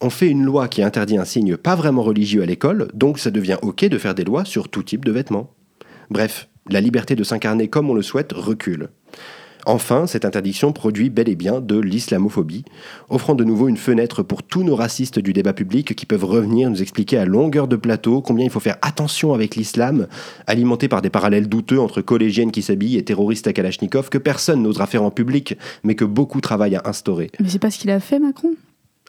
On 0.00 0.10
fait 0.10 0.28
une 0.28 0.44
loi 0.44 0.68
qui 0.68 0.82
interdit 0.82 1.16
un 1.16 1.24
signe 1.24 1.56
pas 1.56 1.74
vraiment 1.74 2.02
religieux 2.02 2.42
à 2.42 2.46
l'école, 2.46 2.88
donc 2.94 3.18
ça 3.18 3.32
devient 3.32 3.58
ok 3.62 3.86
de 3.86 3.98
faire 3.98 4.14
des 4.14 4.24
lois 4.24 4.44
sur 4.44 4.68
tout 4.68 4.84
type 4.84 5.04
de 5.04 5.10
vêtements. 5.10 5.50
Bref, 6.10 6.48
la 6.68 6.80
liberté 6.80 7.16
de 7.16 7.24
s'incarner 7.24 7.68
comme 7.68 7.90
on 7.90 7.94
le 7.94 8.02
souhaite 8.02 8.32
recule. 8.32 8.90
Enfin, 9.68 10.06
cette 10.06 10.24
interdiction 10.24 10.72
produit 10.72 11.10
bel 11.10 11.28
et 11.28 11.34
bien 11.34 11.60
de 11.60 11.76
l'islamophobie, 11.76 12.64
offrant 13.08 13.34
de 13.34 13.42
nouveau 13.42 13.66
une 13.66 13.76
fenêtre 13.76 14.22
pour 14.22 14.44
tous 14.44 14.62
nos 14.62 14.76
racistes 14.76 15.18
du 15.18 15.32
débat 15.32 15.52
public 15.52 15.96
qui 15.96 16.06
peuvent 16.06 16.24
revenir 16.24 16.70
nous 16.70 16.82
expliquer 16.82 17.18
à 17.18 17.24
longueur 17.24 17.66
de 17.66 17.74
plateau 17.74 18.22
combien 18.22 18.44
il 18.44 18.50
faut 18.50 18.60
faire 18.60 18.78
attention 18.80 19.34
avec 19.34 19.56
l'islam, 19.56 20.06
alimenté 20.46 20.86
par 20.86 21.02
des 21.02 21.10
parallèles 21.10 21.48
douteux 21.48 21.80
entre 21.80 22.00
collégiennes 22.00 22.52
qui 22.52 22.62
s'habillent 22.62 22.96
et 22.96 23.02
terroristes 23.02 23.48
à 23.48 23.52
Kalachnikov 23.52 24.08
que 24.08 24.18
personne 24.18 24.62
n'osera 24.62 24.86
faire 24.86 25.02
en 25.02 25.10
public, 25.10 25.58
mais 25.82 25.96
que 25.96 26.04
beaucoup 26.04 26.40
travaillent 26.40 26.76
à 26.76 26.82
instaurer. 26.84 27.32
Mais 27.40 27.48
c'est 27.48 27.58
pas 27.58 27.72
ce 27.72 27.80
qu'il 27.80 27.90
a 27.90 27.98
fait, 27.98 28.20
Macron? 28.20 28.52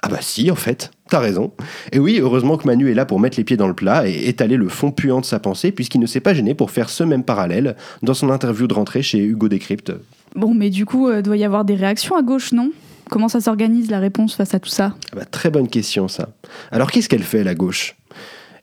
Ah 0.02 0.10
bah 0.10 0.22
si, 0.22 0.50
en 0.50 0.56
fait, 0.56 0.90
t'as 1.08 1.20
raison. 1.20 1.52
Et 1.92 2.00
oui, 2.00 2.18
heureusement 2.20 2.58
que 2.58 2.66
Manu 2.66 2.90
est 2.90 2.96
là 2.96 3.06
pour 3.06 3.20
mettre 3.20 3.38
les 3.38 3.44
pieds 3.44 3.58
dans 3.58 3.68
le 3.68 3.76
plat 3.76 4.08
et 4.08 4.28
étaler 4.28 4.58
le 4.58 4.70
fond 4.70 4.92
puant 4.92 5.22
de 5.22 5.26
sa 5.26 5.40
pensée, 5.40 5.72
puisqu'il 5.72 6.02
ne 6.02 6.08
s'est 6.08 6.20
pas 6.20 6.34
gêné 6.34 6.56
pour 6.56 6.72
faire 6.72 6.90
ce 6.90 7.04
même 7.04 7.24
parallèle 7.24 7.76
dans 8.02 8.16
son 8.16 8.32
interview 8.32 8.66
de 8.66 8.74
rentrée 8.74 9.04
chez 9.04 9.20
Hugo 9.20 9.50
Décrypte. 9.50 9.94
Bon, 10.38 10.54
mais 10.54 10.70
du 10.70 10.86
coup, 10.86 11.10
euh, 11.10 11.24
doit 11.24 11.36
y 11.36 11.44
avoir 11.44 11.66
des 11.66 11.74
réactions 11.74 12.16
à 12.16 12.22
gauche, 12.22 12.54
non? 12.54 12.72
Comment 13.10 13.28
ça 13.28 13.42
s'organise 13.42 13.90
la 13.90 14.00
réponse 14.00 14.36
face 14.36 14.54
à 14.54 14.60
tout 14.60 14.70
ça? 14.70 14.94
Ah 15.12 15.16
bah, 15.16 15.26
Très 15.26 15.50
bonne 15.50 15.68
question, 15.68 16.08
ça. 16.08 16.30
Alors 16.72 16.92
qu'est-ce 16.92 17.10
qu'elle 17.10 17.24
fait, 17.24 17.44
la 17.44 17.56
gauche? 17.56 17.96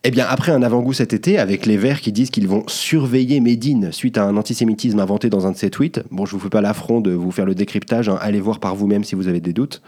Eh 0.04 0.12
bien, 0.12 0.25
après 0.28 0.52
un 0.52 0.62
avant-goût 0.62 0.93
cet 0.93 1.12
été, 1.14 1.37
avec 1.37 1.66
les 1.66 1.76
Verts 1.76 2.00
qui 2.00 2.12
disent 2.12 2.31
qu'ils 2.31 2.47
vont 2.47 2.62
surveiller 2.69 3.40
Médine 3.40 3.90
suite 3.90 4.19
à 4.19 4.25
un 4.25 4.37
antisémitisme 4.37 5.00
inventé 5.00 5.31
dans 5.31 5.49
un 5.49 5.50
de 5.50 5.57
ses 5.57 5.71
tweets, 5.71 6.00
bon, 6.12 6.26
je 6.26 6.33
vous 6.33 6.38
fais 6.38 6.49
pas 6.49 6.61
l'affront 6.61 7.00
de 7.00 7.11
vous 7.11 7.33
faire 7.33 7.47
le 7.47 7.57
décryptage, 7.57 8.09
hein, 8.09 8.19
allez 8.21 8.40
voir 8.40 8.61
par 8.61 8.76
vous-même 8.76 9.02
si 9.02 9.16
vous 9.16 9.26
avez 9.26 9.40
des 9.40 9.52
doutes. 9.52 9.83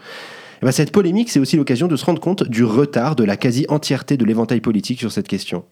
Eh 0.61 0.65
ben, 0.65 0.73
cette 0.73 0.91
polémique, 0.91 1.29
c'est 1.29 1.39
aussi 1.39 1.55
l'occasion 1.55 1.87
de 1.87 1.95
se 1.95 2.03
rendre 2.03 2.19
compte 2.19 2.43
du 2.43 2.65
retard 2.65 3.15
de 3.15 3.23
la 3.23 3.37
quasi-entièreté 3.37 4.17
de 4.17 4.25
l'éventail 4.25 4.59
politique 4.59 4.99
sur 4.99 5.11
cette 5.13 5.29
question. 5.29 5.63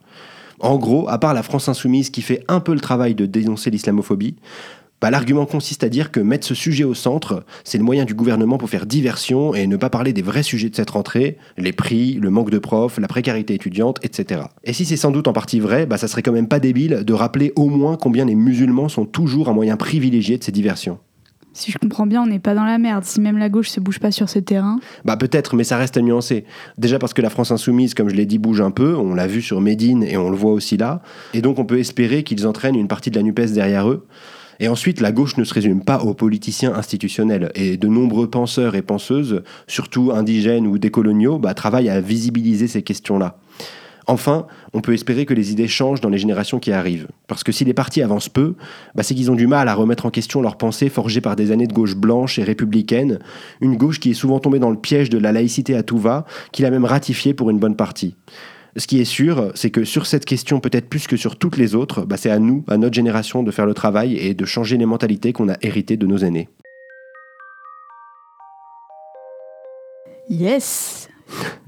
En 0.62 0.78
gros, 0.78 1.10
à 1.10 1.18
part 1.18 1.34
la 1.34 1.44
France 1.44 1.68
insoumise 1.68 2.10
qui 2.10 2.22
fait 2.22 2.44
un 2.48 2.62
peu 2.62 2.74
le 2.74 2.80
travail 2.80 3.16
de 3.16 3.26
dénoncer 3.26 3.70
l'islamophobie, 3.72 4.36
bah, 5.06 5.12
l'argument 5.12 5.46
consiste 5.46 5.84
à 5.84 5.90
dire 5.90 6.10
que 6.10 6.20
mettre 6.20 6.48
ce 6.48 6.56
sujet 6.56 6.84
au 6.84 6.96
centre, 6.96 7.44
c'est 7.64 7.78
le 7.78 7.84
moyen 7.84 8.06
du 8.06 8.16
gouvernement 8.16 8.58
pour 8.58 8.72
faire 8.72 8.88
diversion 8.88 9.54
et 9.54 9.68
ne 9.68 9.78
pas 9.78 9.92
parler 9.92 10.14
des 10.14 10.24
vrais 10.24 10.42
sujets 10.42 10.68
de 10.68 10.76
cette 10.76 10.90
rentrée, 10.90 11.38
les 11.60 11.74
prix, 11.74 12.14
le 12.16 12.32
manque 12.32 12.50
de 12.50 12.58
profs, 12.58 12.98
la 12.98 13.08
précarité 13.08 13.54
étudiante, 13.54 14.00
etc. 14.02 14.42
Et 14.64 14.74
si 14.74 14.84
c'est 14.84 14.98
sans 14.98 15.12
doute 15.12 15.28
en 15.28 15.32
partie 15.32 15.60
vrai, 15.60 15.86
bah, 15.86 16.00
ça 16.00 16.08
serait 16.08 16.24
quand 16.24 16.32
même 16.32 16.48
pas 16.48 16.60
débile 16.60 17.04
de 17.06 17.14
rappeler 17.14 17.54
au 17.56 17.70
moins 17.70 17.98
combien 17.98 18.26
les 18.26 18.34
musulmans 18.34 18.90
sont 18.90 19.06
toujours 19.06 19.48
un 19.48 19.54
moyen 19.54 19.78
privilégié 19.78 20.40
de 20.40 20.44
ces 20.44 20.52
diversions. 20.52 20.98
Si 21.54 21.72
je 21.72 21.78
comprends 21.78 22.08
bien, 22.08 22.24
on 22.24 22.26
n'est 22.26 22.40
pas 22.40 22.56
dans 22.56 22.66
la 22.66 22.80
merde. 22.80 23.04
Si 23.04 23.22
même 23.22 23.38
la 23.38 23.50
gauche 23.50 23.70
se 23.70 23.80
bouge 23.80 24.00
pas 24.00 24.10
sur 24.10 24.28
ce 24.28 24.40
terrain. 24.40 24.80
Bah 25.06 25.18
peut-être, 25.18 25.56
mais 25.56 25.64
ça 25.64 25.78
reste 25.78 25.98
à 25.98 26.02
nuancer. 26.02 26.46
Déjà 26.80 26.98
parce 26.98 27.14
que 27.14 27.22
la 27.22 27.30
France 27.30 27.52
insoumise, 27.52 27.94
comme 27.94 28.10
je 28.10 28.16
l'ai 28.16 28.26
dit, 28.26 28.40
bouge 28.40 28.60
un 28.60 28.72
peu. 28.72 28.96
On 28.96 29.14
l'a 29.14 29.28
vu 29.28 29.44
sur 29.44 29.62
Médine 29.62 30.02
et 30.02 30.18
on 30.18 30.32
le 30.32 30.36
voit 30.36 30.52
aussi 30.52 30.78
là. 30.78 31.04
Et 31.36 31.44
donc 31.44 31.60
on 31.60 31.66
peut 31.66 31.78
espérer 31.78 32.24
qu'ils 32.24 32.48
entraînent 32.48 32.76
une 32.76 32.88
partie 32.88 33.12
de 33.12 33.18
la 33.18 33.22
Nupes 33.22 33.54
derrière 33.54 33.88
eux. 33.88 34.08
Et 34.60 34.68
ensuite, 34.68 35.02
la 35.02 35.12
gauche 35.12 35.38
ne 35.38 35.44
se 35.44 35.54
résume 35.54 35.84
pas 35.84 36.00
aux 36.00 36.14
politiciens 36.14 36.74
institutionnels. 36.74 37.52
Et 37.56 37.78
de 37.78 37.88
nombreux 37.88 38.30
penseurs 38.30 38.76
et 38.76 38.82
penseuses, 38.82 39.44
surtout 39.68 40.12
indigènes 40.14 40.68
ou 40.68 40.78
décoloniaux, 40.78 41.40
bah, 41.40 41.54
travaillent 41.54 41.90
à 41.90 42.02
visibiliser 42.02 42.68
ces 42.68 42.82
questions-là. 42.82 43.38
Enfin, 44.08 44.46
on 44.74 44.82
peut 44.82 44.94
espérer 44.94 45.26
que 45.26 45.34
les 45.34 45.52
idées 45.52 45.68
changent 45.68 46.02
dans 46.02 46.10
les 46.10 46.20
générations 46.20 46.60
qui 46.60 46.72
arrivent. 46.72 47.08
Parce 47.28 47.44
que 47.44 47.52
si 47.52 47.66
les 47.66 47.74
partis 47.74 48.04
avancent 48.04 48.30
peu, 48.30 48.56
bah, 48.94 49.02
c'est 49.02 49.16
qu'ils 49.16 49.32
ont 49.32 49.36
du 49.36 49.48
mal 49.48 49.68
à 49.68 49.74
remettre 49.74 50.06
en 50.06 50.12
question 50.12 50.42
leurs 50.42 50.58
pensées 50.58 50.90
forgées 50.90 51.22
par 51.22 51.36
des 51.36 51.52
années 51.52 51.68
de 51.68 51.74
gauche 51.74 51.96
blanche 51.96 52.38
et 52.38 52.44
républicaine, 52.44 53.20
une 53.62 53.78
gauche 53.78 54.00
qui 54.00 54.12
est 54.12 54.16
souvent 54.16 54.40
tombée 54.40 54.60
dans 54.60 54.70
le 54.70 54.78
piège 54.78 55.10
de 55.10 55.18
la 55.18 55.32
laïcité 55.32 55.76
à 55.76 55.82
tout 55.82 55.98
va, 55.98 56.26
qu'il 56.52 56.66
a 56.66 56.70
même 56.70 56.86
ratifié 56.86 57.34
pour 57.34 57.50
une 57.50 57.58
bonne 57.58 57.76
partie. 57.76 58.16
Ce 58.78 58.88
qui 58.88 59.00
est 59.00 59.06
sûr, 59.06 59.52
c'est 59.56 59.70
que 59.70 59.86
sur 59.86 60.06
cette 60.06 60.26
question, 60.26 60.60
peut-être 60.60 60.90
plus 60.90 61.08
que 61.08 61.16
sur 61.16 61.38
toutes 61.38 61.56
les 61.56 61.76
autres, 61.76 62.06
bah, 62.06 62.18
c'est 62.18 62.30
à 62.30 62.40
nous, 62.40 62.66
à 62.68 62.78
notre 62.78 62.94
génération, 62.94 63.42
de 63.42 63.52
faire 63.52 63.66
le 63.66 63.74
travail 63.74 64.18
et 64.18 64.34
de 64.34 64.46
changer 64.46 64.78
les 64.78 64.86
mentalités 64.86 65.32
qu'on 65.32 65.48
a 65.48 65.56
héritées 65.62 65.96
de 65.96 66.06
nos 66.06 66.18
aînés. 66.18 66.50
Yes 70.30 71.08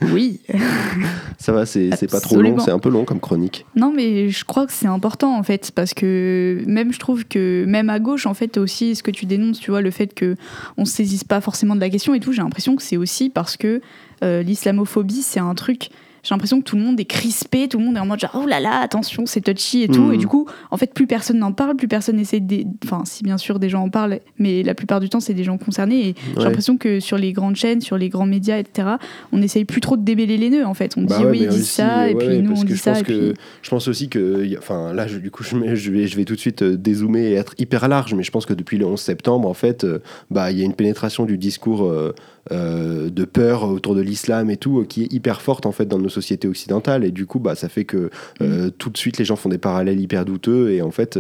oui. 0.01 0.41
Ça 1.39 1.51
va, 1.51 1.65
c'est 1.65 1.89
pas 2.11 2.19
trop 2.19 2.41
long, 2.41 2.59
c'est 2.59 2.71
un 2.71 2.79
peu 2.79 2.89
long 2.89 3.05
comme 3.05 3.19
chronique. 3.19 3.65
Non, 3.75 3.91
mais 3.91 4.29
je 4.29 4.45
crois 4.45 4.67
que 4.67 4.73
c'est 4.73 4.87
important 4.87 5.35
en 5.35 5.43
fait, 5.43 5.71
parce 5.73 5.93
que 5.93 6.61
même 6.67 6.93
je 6.93 6.99
trouve 6.99 7.25
que 7.25 7.65
même 7.65 7.89
à 7.89 7.99
gauche, 7.99 8.25
en 8.25 8.33
fait, 8.33 8.57
aussi 8.57 8.95
ce 8.95 9.01
que 9.01 9.11
tu 9.11 9.25
dénonces, 9.25 9.59
tu 9.59 9.71
vois, 9.71 9.81
le 9.81 9.91
fait 9.91 10.13
que 10.13 10.35
on 10.77 10.85
se 10.85 10.93
saisisse 10.93 11.23
pas 11.23 11.41
forcément 11.41 11.75
de 11.75 11.79
la 11.79 11.89
question 11.89 12.13
et 12.13 12.19
tout, 12.19 12.33
j'ai 12.33 12.41
l'impression 12.41 12.75
que 12.75 12.83
c'est 12.83 12.97
aussi 12.97 13.29
parce 13.29 13.57
que 13.57 13.81
euh, 14.23 14.43
l'islamophobie, 14.43 15.21
c'est 15.21 15.39
un 15.39 15.55
truc 15.55 15.89
j'ai 16.23 16.33
l'impression 16.33 16.59
que 16.59 16.65
tout 16.65 16.75
le 16.75 16.81
monde 16.81 16.99
est 16.99 17.05
crispé, 17.05 17.67
tout 17.67 17.79
le 17.79 17.85
monde 17.85 17.97
est 17.97 17.99
en 17.99 18.05
mode 18.05 18.19
genre 18.19 18.35
oh 18.35 18.45
là 18.45 18.59
là, 18.59 18.79
attention, 18.79 19.25
c'est 19.25 19.41
touchy 19.41 19.83
et 19.83 19.87
tout. 19.87 20.11
Et 20.11 20.17
mm. 20.17 20.19
du 20.19 20.27
coup, 20.27 20.47
en 20.71 20.77
fait, 20.77 20.93
plus 20.93 21.07
personne 21.07 21.39
n'en 21.39 21.51
parle, 21.51 21.75
plus 21.75 21.87
personne 21.87 22.19
essaie 22.19 22.39
de. 22.39 22.65
Enfin, 22.83 23.03
si 23.05 23.23
bien 23.23 23.37
sûr 23.37 23.59
des 23.59 23.69
gens 23.69 23.83
en 23.83 23.89
parlent, 23.89 24.19
mais 24.37 24.63
la 24.63 24.73
plupart 24.73 24.99
du 24.99 25.09
temps, 25.09 25.19
c'est 25.19 25.33
des 25.33 25.43
gens 25.43 25.57
concernés. 25.57 26.09
Et 26.09 26.15
j'ai 26.35 26.43
l'impression 26.43 26.77
que 26.77 26.99
sur 26.99 27.17
les 27.17 27.33
grandes 27.33 27.55
chaînes, 27.55 27.81
sur 27.81 27.97
les 27.97 28.09
grands 28.09 28.25
médias, 28.25 28.57
etc., 28.57 28.95
on 29.31 29.41
essaye 29.41 29.65
plus 29.65 29.81
trop 29.81 29.97
de 29.97 30.03
démêler 30.03 30.37
les 30.37 30.49
nœuds 30.49 30.65
en 30.65 30.73
fait. 30.73 30.93
On 30.97 31.03
bah 31.03 31.17
dit 31.17 31.25
oui, 31.25 31.39
ils 31.43 31.49
disent 31.49 31.69
ça, 31.69 32.09
et 32.09 32.15
puis 32.15 32.41
nous 32.41 32.59
on 32.59 32.63
dit 32.63 32.77
ça. 32.77 33.01
Que, 33.01 33.33
Je 33.61 33.69
pense 33.69 33.87
aussi 33.87 34.09
que. 34.09 34.57
Enfin, 34.57 34.93
là, 34.93 35.07
je, 35.07 35.17
du 35.17 35.31
coup, 35.31 35.43
je, 35.43 35.75
je, 35.75 35.91
vais, 35.91 36.07
je 36.07 36.15
vais 36.17 36.25
tout 36.25 36.35
de 36.35 36.39
suite 36.39 36.61
euh, 36.61 36.77
dézoomer 36.77 37.31
et 37.31 37.33
être 37.33 37.53
hyper 37.57 37.87
large, 37.87 38.13
mais 38.13 38.23
je 38.23 38.31
pense 38.31 38.45
que 38.45 38.53
depuis 38.53 38.77
le 38.77 38.85
11 38.85 38.99
septembre, 38.99 39.47
en 39.47 39.53
fait, 39.53 39.83
euh, 39.83 39.99
bah, 40.31 40.51
il 40.51 40.59
y 40.59 40.61
a 40.61 40.65
une 40.65 40.73
pénétration 40.73 41.25
du 41.25 41.37
discours. 41.37 41.85
Euh, 41.85 42.13
euh, 42.51 43.09
de 43.09 43.25
peur 43.25 43.63
autour 43.63 43.95
de 43.95 44.01
l'islam 44.01 44.49
et 44.49 44.57
tout, 44.57 44.79
euh, 44.79 44.85
qui 44.85 45.03
est 45.03 45.13
hyper 45.13 45.41
forte 45.41 45.65
en 45.65 45.71
fait 45.71 45.85
dans 45.85 45.99
nos 45.99 46.09
sociétés 46.09 46.47
occidentales. 46.47 47.03
Et 47.03 47.11
du 47.11 47.25
coup, 47.25 47.39
bah, 47.39 47.55
ça 47.55 47.69
fait 47.69 47.85
que 47.85 48.09
euh, 48.41 48.67
mm. 48.67 48.71
tout 48.71 48.89
de 48.89 48.97
suite 48.97 49.17
les 49.17 49.25
gens 49.25 49.35
font 49.35 49.49
des 49.49 49.57
parallèles 49.57 49.99
hyper 49.99 50.25
douteux. 50.25 50.71
Et 50.71 50.81
en 50.81 50.91
fait, 50.91 51.19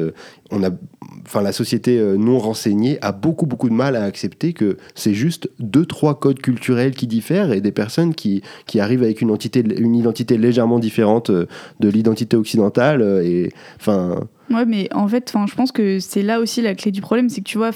on 0.51 0.63
a, 0.63 0.69
enfin, 1.25 1.41
la 1.41 1.51
société 1.51 1.99
non 2.17 2.39
renseignée 2.39 2.97
a 3.01 3.11
beaucoup 3.11 3.45
beaucoup 3.45 3.69
de 3.69 3.73
mal 3.73 3.95
à 3.95 4.03
accepter 4.03 4.53
que 4.53 4.77
c'est 4.95 5.13
juste 5.13 5.49
deux 5.59 5.85
trois 5.85 6.19
codes 6.19 6.39
culturels 6.39 6.95
qui 6.95 7.07
diffèrent 7.07 7.51
et 7.51 7.61
des 7.61 7.71
personnes 7.71 8.13
qui, 8.13 8.41
qui 8.65 8.79
arrivent 8.79 9.03
avec 9.03 9.21
une, 9.21 9.31
entité, 9.31 9.63
une 9.77 9.95
identité 9.95 10.37
légèrement 10.37 10.79
différente 10.79 11.31
de 11.31 11.89
l'identité 11.89 12.37
occidentale. 12.37 13.01
Et 13.23 13.51
enfin 13.79 14.27
Ouais, 14.49 14.65
mais 14.65 14.87
en 14.93 15.07
fait, 15.07 15.33
je 15.47 15.55
pense 15.55 15.71
que 15.71 15.99
c'est 15.99 16.21
là 16.21 16.39
aussi 16.39 16.61
la 16.61 16.73
clé 16.73 16.91
du 16.91 17.01
problème, 17.01 17.29
c'est 17.29 17.41
que 17.41 17.49
tu 17.49 17.57
vois, 17.57 17.71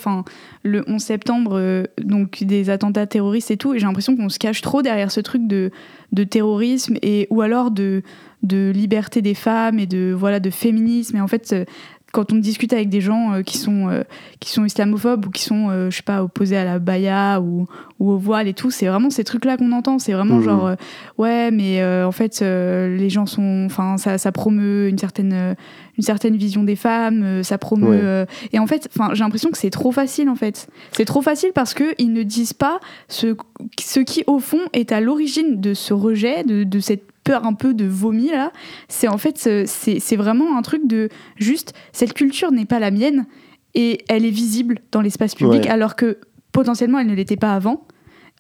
le 0.64 0.84
11 0.88 1.02
septembre, 1.02 1.58
euh, 1.58 1.84
donc 2.02 2.44
des 2.44 2.70
attentats 2.70 3.08
terroristes 3.08 3.52
et 3.52 3.58
tout, 3.58 3.74
et 3.74 3.80
j'ai 3.80 3.86
l'impression 3.86 4.16
qu'on 4.16 4.30
se 4.30 4.40
cache 4.40 4.62
trop 4.62 4.82
derrière 4.82 5.12
ce 5.12 5.20
truc 5.20 5.48
de, 5.48 5.72
de 6.14 6.24
terrorisme 6.24 6.98
et 7.02 7.28
ou 7.30 7.42
alors 7.42 7.72
de, 7.72 8.04
de 8.44 8.72
liberté 8.74 9.22
des 9.22 9.34
femmes 9.34 9.80
et 9.80 9.86
de 9.86 10.16
voilà 10.18 10.40
de 10.40 10.50
féminisme. 10.50 11.18
Et 11.18 11.22
en 11.22 11.28
fait, 11.28 11.52
euh, 11.52 11.66
quand 12.12 12.34
on 12.34 12.36
discute 12.36 12.74
avec 12.74 12.90
des 12.90 13.02
gens 13.02 13.34
euh, 13.34 13.42
qui 13.42 13.58
sont 13.58 13.90
euh, 13.90 14.04
qui 14.40 14.52
sont 14.52 14.66
islamophobes 14.66 15.26
ou 15.26 15.30
qui 15.30 15.44
sont 15.44 15.70
euh, 15.70 15.90
je 15.90 15.98
sais 15.98 16.04
pas 16.04 16.24
opposés 16.24 16.58
à 16.58 16.66
la 16.66 16.80
baya 16.80 17.40
ou, 17.42 17.68
ou 18.00 18.12
au 18.12 18.18
voile 18.18 18.48
et 18.48 18.54
tout 18.54 18.72
c'est 18.72 18.88
vraiment 18.88 19.10
ces 19.10 19.24
trucs 19.24 19.46
là 19.46 19.58
qu'on 19.58 19.72
entend. 19.72 20.00
C'est 20.00 20.14
vraiment 20.14 20.38
mmh. 20.38 20.44
genre 20.44 20.76
ouais 21.18 21.52
mais 21.52 21.84
en 21.84 22.12
fait 22.12 22.42
les 22.42 23.10
gens 23.10 23.26
sont 23.26 23.64
enfin 23.66 23.98
ça, 23.98 24.18
ça 24.18 24.32
promeut 24.32 24.90
une 24.90 24.98
certaine 24.98 25.56
une 25.98 26.04
certaine 26.04 26.36
vision 26.36 26.64
des 26.64 26.76
femmes 26.76 27.44
ça 27.44 27.58
promeut 27.58 28.26
et 28.52 28.60
en 28.60 28.68
fait 28.68 28.90
enfin 28.94 29.14
j'ai 29.14 29.24
l'impression 29.24 29.52
que 29.52 29.58
c'est 29.58 29.70
trop 29.70 29.92
facile 29.92 30.30
en 30.30 30.36
fait. 30.36 30.68
C'est 30.92 31.06
trop 31.06 31.22
facile 31.22 31.52
parce 31.54 31.74
que 31.74 31.96
ils 31.98 32.14
ne 32.14 32.24
disent 32.24 32.54
pas 32.54 32.80
ce 33.08 33.36
ce 33.80 34.00
qui 34.00 34.24
au 34.28 34.40
fond 34.40 34.62
est 34.74 34.92
à 34.92 35.02
l'origine 35.02 35.62
de 35.62 35.74
ce 35.74 35.94
rejet 35.94 36.44
de, 36.44 36.64
de 36.64 36.80
cette 36.80 37.11
un 37.34 37.54
peu 37.54 37.74
de 37.74 37.86
vomi 37.86 38.30
là, 38.30 38.52
c'est 38.88 39.08
en 39.08 39.18
fait 39.18 39.38
c'est 39.38 40.16
vraiment 40.16 40.58
un 40.58 40.62
truc 40.62 40.88
de 40.88 41.10
juste 41.38 41.74
cette 41.92 42.14
culture 42.14 42.52
n'est 42.52 42.66
pas 42.66 42.80
la 42.80 42.92
mienne 42.92 43.26
et 43.74 44.04
elle 44.10 44.26
est 44.26 44.32
visible 44.32 44.80
dans 44.92 45.02
l'espace 45.02 45.36
public 45.36 45.68
alors 45.68 45.96
que 45.96 46.18
potentiellement 46.52 47.00
elle 47.00 47.08
ne 47.08 47.16
l'était 47.16 47.38
pas 47.38 47.56
avant. 47.56 47.86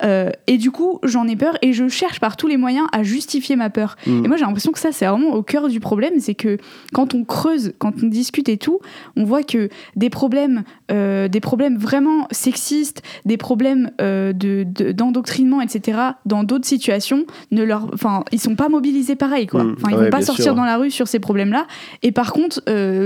Euh, 0.03 0.31
et 0.48 0.57
du 0.57 0.71
coup, 0.71 1.00
j'en 1.03 1.27
ai 1.27 1.36
peur 1.36 1.57
et 1.62 1.74
je 1.74 1.88
cherche 1.88 2.19
par 2.19 2.38
tous 2.38 2.48
les 2.48 2.57
moyens 2.57 2.88
à 2.91 3.03
justifier 3.03 3.55
ma 3.55 3.69
peur. 3.69 3.98
Mm. 4.07 4.25
Et 4.25 4.27
moi, 4.27 4.38
j'ai 4.38 4.45
l'impression 4.45 4.71
que 4.71 4.79
ça, 4.79 4.91
c'est 4.91 5.05
vraiment 5.05 5.33
au 5.33 5.43
cœur 5.43 5.67
du 5.67 5.79
problème. 5.79 6.19
C'est 6.19 6.33
que 6.33 6.57
quand 6.93 7.13
on 7.13 7.24
creuse, 7.24 7.74
quand 7.77 7.93
on 8.01 8.07
discute 8.07 8.50
et 8.50 8.57
tout, 8.57 8.79
on 9.15 9.25
voit 9.25 9.43
que 9.43 9.69
des 9.95 10.10
problèmes, 10.10 10.63
euh, 10.91 11.27
des 11.27 11.39
problèmes 11.39 11.77
vraiment 11.77 12.27
sexistes, 12.31 13.01
des 13.25 13.38
problèmes 13.38 13.91
euh, 14.01 14.33
d'endoctrinement, 14.33 15.62
etc., 15.62 16.00
dans 16.25 16.43
d'autres 16.43 16.67
situations, 16.67 17.25
ne 17.51 17.63
leur, 17.63 17.88
enfin, 17.93 18.24
ils 18.31 18.39
sont 18.39 18.55
pas 18.55 18.69
mobilisés 18.69 19.15
pareil, 19.15 19.48
quoi. 19.48 19.63
Mm. 19.63 19.75
Enfin, 19.77 19.89
ils 19.91 19.98
vont 19.98 20.10
pas 20.10 20.21
sortir 20.21 20.55
dans 20.55 20.65
la 20.65 20.77
rue 20.77 20.91
sur 20.91 21.07
ces 21.07 21.19
problèmes-là. 21.19 21.65
Et 22.03 22.12
par 22.12 22.33
contre, 22.33 22.62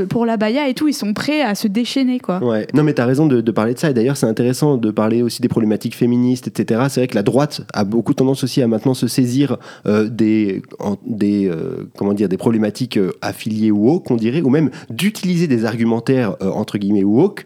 pour 0.08 0.25
la 0.25 0.38
baya 0.38 0.68
et 0.68 0.74
tout, 0.74 0.88
ils 0.88 0.94
sont 0.94 1.13
prêts 1.13 1.42
à 1.42 1.56
se 1.56 1.68
déchaîner, 1.68 2.20
quoi. 2.20 2.44
Ouais. 2.44 2.68
Non, 2.74 2.84
mais 2.84 2.94
tu 2.94 3.01
as 3.01 3.06
raison 3.06 3.25
de, 3.25 3.42
de, 3.42 3.51
parler 3.51 3.74
de 3.74 3.80
ça. 3.80 3.89
Et 3.89 3.94
d'ailleurs, 3.94 4.18
c'est 4.18 4.27
intéressant 4.27 4.77
de 4.77 4.92
parler 4.92 5.22
aussi 5.22 5.42
des 5.42 5.48
problématiques 5.48 5.96
féministes, 5.96 6.48
etc 6.48 6.86
c'est 6.89 7.01
vrai 7.01 7.08
que 7.08 7.15
la 7.15 7.24
droite 7.24 7.62
a 7.74 7.84
beaucoup 7.84 8.13
tendance 8.13 8.44
aussi 8.44 8.62
à 8.62 8.68
maintenant 8.68 8.94
se 8.94 9.08
saisir 9.08 9.58
euh, 9.86 10.08
des, 10.10 10.62
des, 11.06 11.48
euh, 11.48 11.89
comment 11.98 12.13
dire, 12.13 12.30
des 12.30 12.38
problématiques 12.38 12.98
euh, 12.98 13.12
affiliées 13.22 13.72
woke, 13.72 14.10
on 14.12 14.15
dirait, 14.15 14.42
ou 14.42 14.50
même 14.50 14.70
d'utiliser 14.89 15.48
des 15.48 15.65
argumentaires 15.65 16.36
entre 16.42 16.77
guillemets 16.77 17.04
woke, 17.04 17.46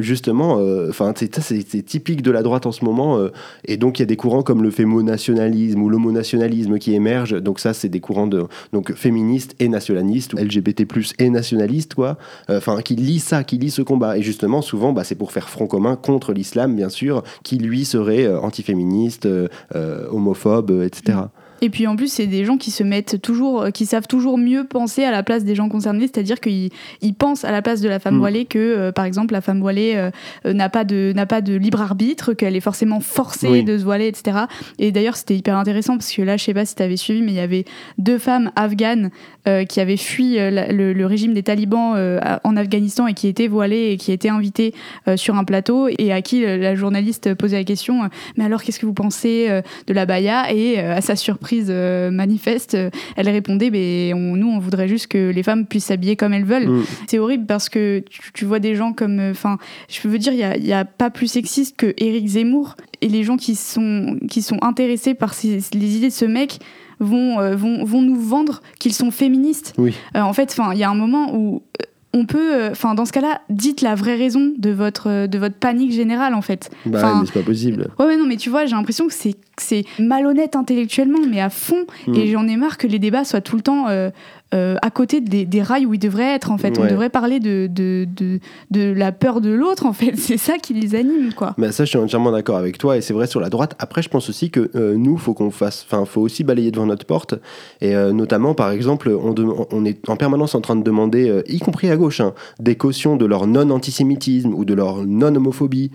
justement. 0.00 0.60
Enfin, 0.88 1.12
c'est 1.16 1.84
typique 1.84 2.22
de 2.22 2.30
la 2.30 2.42
droite 2.42 2.66
en 2.66 2.72
ce 2.72 2.84
moment. 2.84 3.18
et 3.64 3.76
donc, 3.76 3.98
il 3.98 4.02
y 4.02 4.04
a 4.04 4.06
des 4.06 4.16
courants 4.16 4.42
comme 4.42 4.62
le 4.62 4.70
fémonationalisme 4.70 5.82
ou 5.82 5.88
l'homonationalisme 5.88 6.78
qui 6.78 6.94
émergent. 6.94 7.40
Donc, 7.40 7.60
ça, 7.60 7.74
c'est 7.74 7.88
des 7.88 8.00
courants 8.00 8.26
de, 8.26 8.44
donc, 8.72 8.94
féministes 8.94 9.54
et 9.58 9.68
nationalistes, 9.68 10.34
ou 10.34 10.38
LGBT, 10.38 10.86
et 11.18 11.30
nationalistes, 11.30 11.94
quoi. 11.94 12.18
Enfin, 12.48 12.80
qui 12.82 12.96
lisent 12.96 13.24
ça, 13.24 13.44
qui 13.44 13.58
lisent 13.58 13.74
ce 13.74 13.82
combat. 13.82 14.18
Et 14.18 14.22
justement, 14.22 14.62
souvent, 14.62 14.92
bah, 14.92 15.04
c'est 15.04 15.14
pour 15.14 15.32
faire 15.32 15.48
front 15.48 15.66
commun 15.66 15.96
contre 15.96 16.32
l'islam, 16.32 16.74
bien 16.74 16.88
sûr, 16.88 17.22
qui 17.42 17.58
lui 17.58 17.84
serait 17.84 18.26
anti 18.26 18.62
féministe, 18.62 19.26
euh, 19.26 19.48
euh, 19.74 20.06
homophobe, 20.10 20.82
etc. 20.82 21.18
Et 21.60 21.70
puis 21.70 21.86
en 21.86 21.96
plus, 21.96 22.10
c'est 22.12 22.26
des 22.26 22.44
gens 22.44 22.56
qui 22.56 22.70
se 22.70 22.82
mettent 22.82 23.20
toujours, 23.22 23.66
qui 23.72 23.86
savent 23.86 24.06
toujours 24.06 24.38
mieux 24.38 24.64
penser 24.64 25.04
à 25.04 25.10
la 25.10 25.22
place 25.22 25.44
des 25.44 25.54
gens 25.54 25.68
concernés, 25.68 26.02
c'est-à-dire 26.06 26.40
qu'ils 26.40 26.70
ils 27.02 27.14
pensent 27.14 27.44
à 27.44 27.50
la 27.52 27.62
place 27.62 27.80
de 27.80 27.88
la 27.88 27.98
femme 27.98 28.14
Mm. 28.16 28.18
voilée 28.18 28.44
que, 28.44 28.58
euh, 28.58 28.92
par 28.92 29.04
exemple, 29.04 29.32
la 29.34 29.40
femme 29.40 29.60
voilée 29.60 29.94
euh, 29.96 30.10
euh, 30.46 30.52
n'a 30.52 30.68
pas 30.68 30.84
de 30.84 31.12
n'a 31.14 31.26
pas 31.26 31.40
de 31.40 31.54
libre 31.54 31.80
arbitre, 31.80 32.32
qu'elle 32.34 32.54
est 32.56 32.60
forcément 32.60 33.00
forcée 33.00 33.48
Oui. 33.48 33.64
de 33.64 33.76
se 33.78 33.84
voiler, 33.84 34.06
etc. 34.06 34.38
Et 34.78 34.92
d'ailleurs, 34.92 35.16
c'était 35.16 35.36
hyper 35.36 35.56
intéressant 35.56 35.94
parce 35.96 36.12
que 36.12 36.22
là, 36.22 36.36
je 36.36 36.44
sais 36.44 36.54
pas 36.54 36.64
si 36.64 36.74
tu 36.74 36.82
avais 36.82 36.96
suivi, 36.96 37.22
mais 37.22 37.32
il 37.32 37.36
y 37.36 37.40
avait 37.40 37.64
deux 37.98 38.18
femmes 38.18 38.50
afghanes 38.56 39.10
euh, 39.48 39.64
qui 39.64 39.80
avaient 39.80 39.96
fui 39.96 40.38
euh, 40.38 40.50
la- 40.50 40.72
le, 40.72 40.92
le 40.92 41.06
régime 41.06 41.34
des 41.34 41.42
talibans 41.42 41.94
euh, 41.96 42.20
en 42.44 42.56
Afghanistan 42.56 43.06
et 43.06 43.14
qui 43.14 43.26
étaient 43.28 43.48
voilées 43.48 43.90
et 43.92 43.96
qui 43.96 44.12
étaient 44.12 44.28
invitées 44.28 44.74
euh, 45.08 45.16
sur 45.16 45.36
un 45.36 45.44
plateau 45.44 45.88
et 45.98 46.12
à 46.12 46.22
qui 46.22 46.44
euh, 46.44 46.56
la 46.56 46.74
journaliste 46.74 47.34
posait 47.34 47.56
la 47.58 47.64
question 47.64 48.04
euh, 48.04 48.08
mais 48.36 48.44
alors 48.44 48.62
qu'est-ce 48.62 48.78
que 48.78 48.86
vous 48.86 48.92
pensez 48.94 49.46
euh, 49.48 49.62
de 49.86 49.92
la 49.94 50.06
baya? 50.06 50.52
Et 50.52 50.78
euh, 50.78 50.94
à 50.96 51.00
sa 51.00 51.16
surprise 51.16 51.47
euh, 51.68 52.10
manifeste 52.10 52.74
euh, 52.74 52.90
elle 53.16 53.28
répondait 53.28 53.70
mais 53.70 54.12
on- 54.14 54.36
nous 54.36 54.48
on 54.48 54.58
voudrait 54.58 54.88
juste 54.88 55.06
que 55.08 55.30
les 55.30 55.42
femmes 55.42 55.66
puissent 55.66 55.86
s'habiller 55.86 56.16
comme 56.16 56.32
elles 56.32 56.44
veulent 56.44 56.68
Mm. 56.68 56.84
c'est 57.08 57.18
horrible 57.18 57.46
parce 57.46 57.68
que 57.68 58.02
tu, 58.10 58.20
tu 58.34 58.44
vois 58.44 58.58
des 58.58 58.74
gens 58.74 58.92
comme 58.92 59.20
enfin 59.30 59.58
je 59.88 60.06
veux 60.08 60.18
dire 60.18 60.32
il 60.32 60.66
y 60.66 60.72
a, 60.72 60.84
pas 60.84 61.10
plus 61.10 61.26
sexiste 61.28 61.76
que 61.76 61.94
Éric 61.98 62.26
Zemmour 62.26 62.74
et 63.00 63.08
les 63.08 63.22
gens 63.24 63.36
qui 63.36 63.54
sont 63.54 64.16
qui 64.30 64.42
sont 64.42 64.58
intéressés 64.62 65.14
par 65.14 65.34
ces- 65.34 65.60
les 65.74 65.96
idées 65.96 66.08
de 66.08 66.12
ce 66.12 66.24
mec 66.24 66.58
vont 67.00 67.38
euh, 67.40 67.54
vont, 67.56 67.84
vont 67.84 68.02
nous 68.02 68.20
vendre 68.20 68.60
qu'ils 68.80 68.92
sont 68.92 69.10
féministes 69.12 69.72
Oui. 69.78 69.94
euh, 70.16 70.20
en 70.20 70.32
fait, 70.32 70.50
enfin, 70.50 70.72
il 70.72 70.78
y 70.80 70.84
a 70.84 70.90
un 70.90 70.94
moment 70.96 71.32
où 71.36 71.62
euh, 71.80 71.84
on 72.14 72.24
peut, 72.24 72.54
euh, 72.54 72.70
enfin, 72.70 72.94
dans 72.94 73.04
ce 73.04 73.12
cas-là, 73.12 73.42
dites 73.50 73.82
la 73.82 73.94
vraie 73.94 74.16
raison 74.16 74.52
de 74.56 74.70
votre 74.70 75.08
euh, 75.10 75.26
de 75.26 75.38
votre 75.38 75.56
panique 75.56 75.92
générale, 75.92 76.34
en 76.34 76.40
fait. 76.40 76.70
Bah, 76.86 77.16
mais 77.20 77.26
c'est 77.26 77.32
pas 77.32 77.42
possible. 77.42 77.90
Ouais, 77.98 78.06
ouais, 78.06 78.16
non, 78.16 78.26
mais 78.26 78.36
tu 78.36 78.48
vois, 78.48 78.64
j'ai 78.64 78.74
l'impression 78.74 79.06
que 79.06 79.12
c'est 79.12 79.32
que 79.32 79.62
c'est 79.62 79.84
malhonnête 79.98 80.56
intellectuellement, 80.56 81.18
mais 81.28 81.40
à 81.40 81.50
fond. 81.50 81.84
Mm. 82.06 82.14
Et 82.14 82.28
j'en 82.28 82.48
ai 82.48 82.56
marre 82.56 82.78
que 82.78 82.86
les 82.86 82.98
débats 82.98 83.24
soient 83.24 83.40
tout 83.40 83.56
le 83.56 83.62
temps 83.62 83.88
euh, 83.88 84.10
euh, 84.54 84.76
à 84.80 84.90
côté 84.90 85.20
des, 85.20 85.44
des 85.44 85.62
rails 85.62 85.84
où 85.84 85.92
ils 85.92 85.98
devraient 85.98 86.34
être, 86.34 86.50
en 86.50 86.56
fait. 86.56 86.78
On 86.78 86.86
devrait 86.86 87.10
parler 87.10 87.38
de, 87.38 87.68
de, 87.70 88.06
de, 88.16 88.40
de 88.70 88.92
la 88.92 89.12
peur 89.12 89.42
de 89.42 89.50
l'autre, 89.50 89.84
en 89.84 89.92
fait. 89.92 90.12
C'est 90.16 90.38
ça 90.38 90.56
qui 90.56 90.72
les 90.72 90.94
anime, 90.94 91.34
quoi. 91.34 91.54
Mais 91.58 91.70
ça, 91.70 91.84
je 91.84 91.90
suis 91.90 91.98
entièrement 91.98 92.32
d'accord 92.32 92.56
avec 92.56 92.78
toi, 92.78 92.96
et 92.96 93.02
c'est 93.02 93.12
vrai 93.12 93.26
sur 93.26 93.40
la 93.40 93.50
droite. 93.50 93.74
Après, 93.78 94.00
je 94.00 94.08
pense 94.08 94.28
aussi 94.30 94.50
que 94.50 94.70
euh, 94.74 94.94
nous, 94.96 95.18
faut 95.18 95.34
qu'on 95.34 95.50
fasse, 95.50 95.84
enfin, 95.86 96.04
faut 96.06 96.22
aussi 96.22 96.44
balayer 96.44 96.70
devant 96.70 96.86
notre 96.86 97.04
porte, 97.04 97.34
et 97.82 97.94
euh, 97.94 98.12
notamment, 98.12 98.54
par 98.54 98.70
exemple, 98.70 99.10
on, 99.10 99.84
est 99.84 100.08
en 100.08 100.16
permanence 100.16 100.54
en 100.54 100.60
train 100.60 100.76
de 100.76 100.82
demander, 100.82 101.42
y 101.46 101.58
compris 101.58 101.90
à 101.90 101.96
gauche, 101.96 102.20
hein, 102.20 102.32
des 102.58 102.76
cautions 102.76 103.16
de 103.16 103.26
leur 103.26 103.46
non-antisémitisme 103.46 104.54
ou 104.54 104.64
de 104.64 104.74
leur 104.74 105.06
non-homophobie 105.06 105.90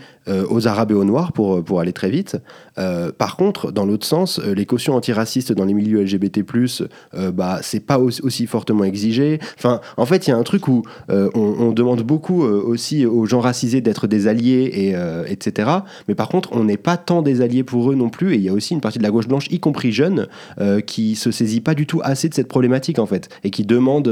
aux 0.49 0.67
Arabes 0.67 0.91
et 0.91 0.95
aux 0.95 1.03
Noirs 1.03 1.33
pour 1.33 1.63
pour 1.63 1.79
aller 1.79 1.93
très 1.93 2.09
vite. 2.09 2.37
Par 2.75 3.35
contre, 3.35 3.71
dans 3.71 3.85
l'autre 3.85 4.05
sens, 4.05 4.39
les 4.39 4.65
cautions 4.65 4.95
antiracistes 4.95 5.51
dans 5.51 5.65
les 5.65 5.73
milieux 5.73 6.03
LGBT+, 6.03 6.43
bah, 7.33 7.59
c'est 7.61 7.79
pas 7.79 7.99
aussi, 7.99 8.42
fortement 8.47 8.83
exigé. 8.83 9.39
Enfin, 9.57 9.81
en 9.97 10.05
fait, 10.05 10.27
il 10.27 10.31
y 10.31 10.33
a 10.33 10.37
un 10.37 10.43
truc 10.43 10.67
où 10.67 10.83
euh, 11.09 11.29
on, 11.35 11.71
demande 11.71 12.01
beaucoup 12.03 12.43
euh, 12.43 12.61
aussi 12.63 13.05
aux 13.05 13.25
gens 13.25 13.39
racisés 13.39 13.81
d'être 13.81 14.05
des 14.07 14.27
alliés, 14.27 14.69
et, 14.73 14.95
euh, 14.95 15.25
etc. 15.27 15.69
Mais 16.07 16.15
par 16.15 16.29
contre, 16.29 16.49
on 16.53 16.63
n'est 16.63 16.77
pas 16.77 16.97
tant 16.97 17.21
des 17.21 17.41
alliés 17.41 17.63
pour 17.63 17.91
eux 17.91 17.95
non 17.95 18.09
plus. 18.09 18.33
Et 18.33 18.37
il 18.37 18.43
y 18.43 18.49
a 18.49 18.53
aussi 18.53 18.73
une 18.73 18.81
partie 18.81 18.99
de 18.99 19.03
la 19.03 19.11
gauche 19.11 19.27
blanche, 19.27 19.47
y 19.51 19.59
compris 19.59 19.91
jeune, 19.91 20.27
qui 20.85 21.15
se 21.15 21.31
saisit 21.31 21.61
pas 21.61 21.73
du 21.75 21.85
tout 21.87 22.01
assez 22.03 22.29
de 22.29 22.33
cette 22.33 22.47
problématique, 22.47 22.99
en 22.99 23.05
fait. 23.05 23.29
Et 23.43 23.49
qui 23.49 23.65
demande 23.65 24.07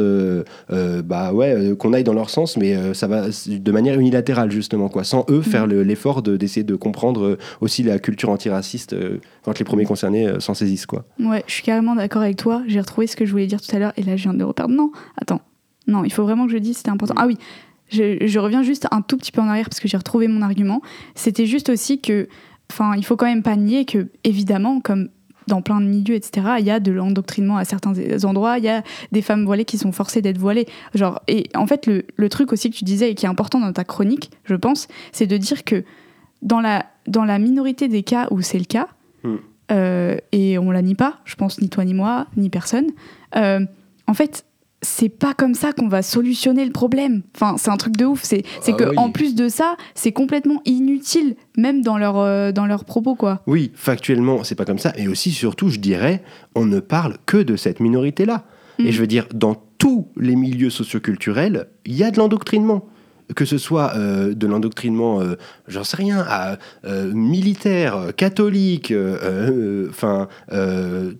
bah, 1.04 1.34
ouais, 1.34 1.74
qu'on 1.78 1.94
aille 1.94 2.04
dans 2.04 2.14
leur 2.14 2.30
sens, 2.30 2.58
mais 2.58 2.94
ça 2.94 3.08
va 3.08 3.26
de 3.48 3.72
manière 3.72 4.00
unilatérale, 4.00 4.52
justement, 4.52 4.90
quoi. 4.90 5.04
Sans 5.04 5.26
eux 5.30 5.42
faire 5.42 5.68
le- 5.68 5.84
l'effort 5.84 6.22
de- 6.22 6.38
d'essayer 6.38 6.64
de 6.64 6.76
comprendre 6.76 7.38
aussi 7.62 7.84
la 7.84 8.00
culture 8.00 8.30
antiraciste 8.30 8.96
quand 9.44 9.58
les 9.60 9.66
premiers 9.66 9.86
concernés 9.86 10.28
s'en 10.40 10.54
saisissent, 10.54 10.86
quoi. 10.86 11.06
Ouais, 11.20 11.44
je 11.48 11.54
suis 11.54 11.64
carrément 11.64 11.96
d'accord 11.96 12.22
avec 12.22 12.38
toi. 12.38 12.62
J'ai 12.68 12.80
retrouvé 12.80 13.08
ce 13.08 13.16
que 13.16 13.26
je 13.26 13.32
voulais 13.32 13.48
dire 13.48 13.62
tout 13.62 13.76
à 13.76 13.80
l'heure 13.80 13.94
et 13.98 14.04
là, 14.04 14.16
je 14.22 14.30
viens 14.30 14.34
de 14.34 14.40
le 14.40 14.46
reperdre. 14.46 14.74
Non, 14.74 14.92
attends. 15.18 15.42
Non, 15.88 16.04
il 16.04 16.14
faut 16.14 16.24
vraiment 16.24 16.46
que 16.46 16.52
je 16.52 16.58
dise, 16.58 16.78
c'était 16.78 16.92
important. 16.92 17.16
Ah 17.18 17.28
oui, 17.28 17.38
je, 17.90 18.26
je 18.26 18.40
reviens 18.40 18.64
juste 18.64 18.88
un 18.92 19.02
tout 19.02 19.18
petit 19.18 19.32
peu 19.32 19.42
en 19.42 19.48
arrière 19.48 19.68
parce 19.68 19.80
que 19.80 19.88
j'ai 19.88 19.98
retrouvé 19.98 20.28
mon 20.28 20.42
argument. 20.42 20.82
C'était 21.16 21.46
juste 21.46 21.70
aussi 21.70 22.00
que, 22.00 22.28
enfin, 22.72 22.94
il 22.96 23.04
faut 23.04 23.18
quand 23.18 23.26
même 23.26 23.44
pas 23.44 23.56
nier 23.56 23.86
que, 23.86 24.08
évidemment, 24.24 24.80
comme 24.80 25.10
dans 25.48 25.62
plein 25.62 25.82
de 25.82 25.88
milieux, 25.88 26.16
etc., 26.16 26.48
il 26.60 26.66
y 26.66 26.72
a 26.72 26.80
de 26.80 26.92
l'endoctrinement 26.92 27.58
à 27.58 27.66
certains 27.66 27.94
endroits, 28.24 28.60
il 28.60 28.64
y 28.64 28.70
a 28.70 28.84
des 29.12 29.22
femmes 29.22 29.44
voilées 29.44 29.66
qui 29.66 29.78
sont 29.78 29.92
forcées 29.92 30.22
d'être 30.22 30.38
voilées. 30.38 30.68
Genre, 30.94 31.20
et 31.28 31.50
en 31.56 31.66
fait, 31.66 31.88
le, 31.88 32.06
le 32.16 32.30
truc 32.30 32.54
aussi 32.54 32.70
que 32.70 32.76
tu 32.76 32.86
disais 32.86 33.12
et 33.12 33.16
qui 33.16 33.26
est 33.26 33.30
important 33.30 33.60
dans 33.60 33.74
ta 33.74 33.84
chronique, 33.84 34.32
je 34.46 34.56
pense, 34.56 34.88
c'est 35.12 35.28
de 35.28 35.38
dire 35.38 35.66
que 35.66 35.84
dans 36.44 36.62
la, 36.62 36.86
dans 37.08 37.26
la 37.26 37.40
minorité 37.40 37.88
des 37.88 38.04
cas 38.04 38.28
où 38.32 38.42
c'est 38.42 38.60
le 38.60 38.66
cas, 38.66 38.88
Hmm. 39.24 39.36
euh, 39.72 40.18
et 40.32 40.58
on 40.58 40.72
la 40.72 40.82
nie 40.82 40.96
pas, 40.96 41.20
je 41.26 41.36
pense 41.36 41.62
ni 41.62 41.70
toi 41.70 41.86
ni 41.86 41.94
moi, 41.94 42.26
ni 42.38 42.50
personne, 42.50 42.88
euh, 43.36 43.64
en 44.12 44.14
fait, 44.14 44.46
c'est 44.82 45.08
pas 45.08 45.34
comme 45.34 45.54
ça 45.54 45.72
qu'on 45.72 45.88
va 45.88 46.02
solutionner 46.02 46.66
le 46.66 46.72
problème. 46.74 47.22
Enfin, 47.34 47.56
c'est 47.58 47.70
un 47.70 47.78
truc 47.78 47.96
de 47.96 48.04
ouf. 48.04 48.24
C'est 48.24 48.44
Ah 48.68 48.72
que 48.74 48.90
oui. 48.90 48.98
en 48.98 49.10
plus 49.10 49.36
de 49.36 49.48
ça, 49.48 49.78
c'est 49.96 50.12
complètement 50.12 50.62
inutile, 50.66 51.38
même 51.58 51.82
dans 51.82 51.98
leur 51.98 52.18
euh, 52.18 52.52
dans 52.52 52.66
leurs 52.66 52.84
propos, 52.84 53.16
quoi. 53.16 53.42
Oui, 53.48 53.72
factuellement, 53.74 54.44
c'est 54.44 54.56
pas 54.56 54.66
comme 54.66 54.80
ça. 54.80 54.92
Et 54.98 55.08
aussi, 55.08 55.32
surtout, 55.32 55.70
je 55.70 55.80
dirais, 55.80 56.24
on 56.56 56.66
ne 56.66 56.82
parle 56.82 57.16
que 57.26 57.38
de 57.38 57.56
cette 57.56 57.80
minorité-là. 57.80 58.44
Mm. 58.80 58.86
Et 58.86 58.92
je 58.92 59.00
veux 59.00 59.08
dire, 59.08 59.28
dans 59.34 59.56
tous 59.78 60.10
les 60.18 60.36
milieux 60.36 60.70
socioculturels, 60.70 61.68
il 61.86 61.96
y 61.96 62.04
a 62.04 62.12
de 62.12 62.18
l'endoctrinement. 62.18 62.86
Que 63.36 63.46
ce 63.46 63.58
soit 63.58 63.94
euh, 63.96 64.34
de 64.34 64.48
l'endoctrinement, 64.48 65.22
euh, 65.22 65.36
j'en 65.68 65.84
sais 65.84 65.98
rien, 65.98 66.26
à, 66.28 66.58
euh, 66.86 67.12
militaire, 67.14 68.12
catholique, 68.16 68.94
enfin 69.90 70.28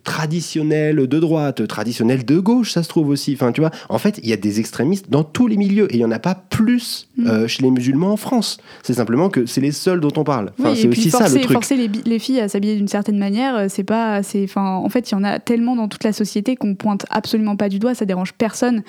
traditionnel 0.04 1.06
de 1.06 1.18
droite, 1.18 1.66
traditionnel 1.66 2.24
de 2.24 2.38
gauche, 2.38 2.72
ça 2.72 2.82
se 2.82 2.88
trouve 2.88 3.08
aussi. 3.08 3.32
Enfin, 3.34 3.52
tu 3.52 3.60
vois, 3.60 3.70
en 3.88 3.98
fait, 3.98 4.18
il 4.22 4.28
y 4.28 4.32
a 4.32 4.36
des 4.36 4.60
extrémistes 4.60 5.10
dans 5.10 5.24
tous 5.24 5.46
les 5.46 5.56
milieux 5.56 5.90
et 5.92 5.96
il 5.96 6.00
y 6.00 6.04
en 6.04 6.10
a 6.10 6.18
pas 6.18 6.34
plus 6.34 7.08
Mm. 7.16 7.46
chez 7.46 7.62
les 7.62 7.70
musulmans 7.70 8.12
en 8.12 8.16
France. 8.16 8.58
C'est 8.82 8.94
simplement 8.94 9.28
que 9.28 9.44
c'est 9.44 9.60
les 9.60 9.72
seuls 9.72 10.00
dont 10.00 10.12
on 10.16 10.24
parle. 10.24 10.52
Enfin, 10.58 10.70
Oui, 10.70 10.78
c'est 10.80 10.88
aussi 10.88 11.10
forcer, 11.10 11.28
ça 11.28 11.34
le 11.34 11.40
truc. 11.42 11.52
forcer 11.52 11.90
les, 12.04 12.18
filles 12.18 12.40
à 12.40 12.48
s'habiller 12.48 12.76
d'une 12.76 12.88
certaine 12.88 13.18
manière, 13.18 13.66
c'est 13.68 13.84
pas, 13.84 14.22
c'est, 14.22 14.44
enfin, 14.44 14.76
en 14.76 14.88
fait, 14.88 15.10
il 15.10 15.14
y 15.14 15.18
en 15.18 15.24
a 15.24 15.38
tellement 15.38 15.76
dans 15.76 15.88
toute 15.88 16.04
la 16.04 16.12
société 16.12 16.56
qu'on 16.56 16.74
pointe 16.74 17.04
absolument 17.10 17.56
pas 17.56 17.68
du 17.68 17.78
doigt. 17.78 17.94
Ça 17.94 18.06
dérange 18.06 18.32
personne 18.32 18.82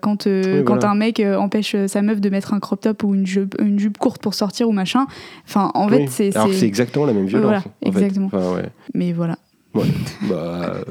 quand 0.00 0.26
Oui, 0.26 0.62
quand 0.64 0.76
voilà. 0.76 0.90
un 0.90 0.94
mec 0.94 1.20
empêche 1.20 1.76
sa 1.86 2.02
meuf 2.02 2.20
de 2.20 2.30
mettre 2.30 2.54
un 2.54 2.60
crop 2.66 2.80
top 2.80 3.02
ou 3.04 3.14
une 3.14 3.26
jupe, 3.26 3.54
une 3.60 3.78
jupe 3.78 3.98
courte 3.98 4.20
pour 4.20 4.34
sortir 4.34 4.68
ou 4.68 4.72
machin. 4.72 5.06
Enfin, 5.46 5.70
en 5.74 5.88
fait, 5.88 6.06
c'est, 6.08 6.36
Alors 6.36 6.48
c'est- 6.52 6.66
exactement 6.66 7.06
la 7.06 7.12
même 7.12 7.26
violence. 7.26 7.44
Voilà, 7.46 7.58
en 7.60 7.92
fait. 7.92 8.04
exactement. 8.04 8.26
Enfin, 8.26 8.54
ouais. 8.54 8.68
mais 8.94 9.12
voilà. 9.12 9.36
Ouais. 9.74 9.84
bah, 10.28 10.34
euh, 10.74 10.82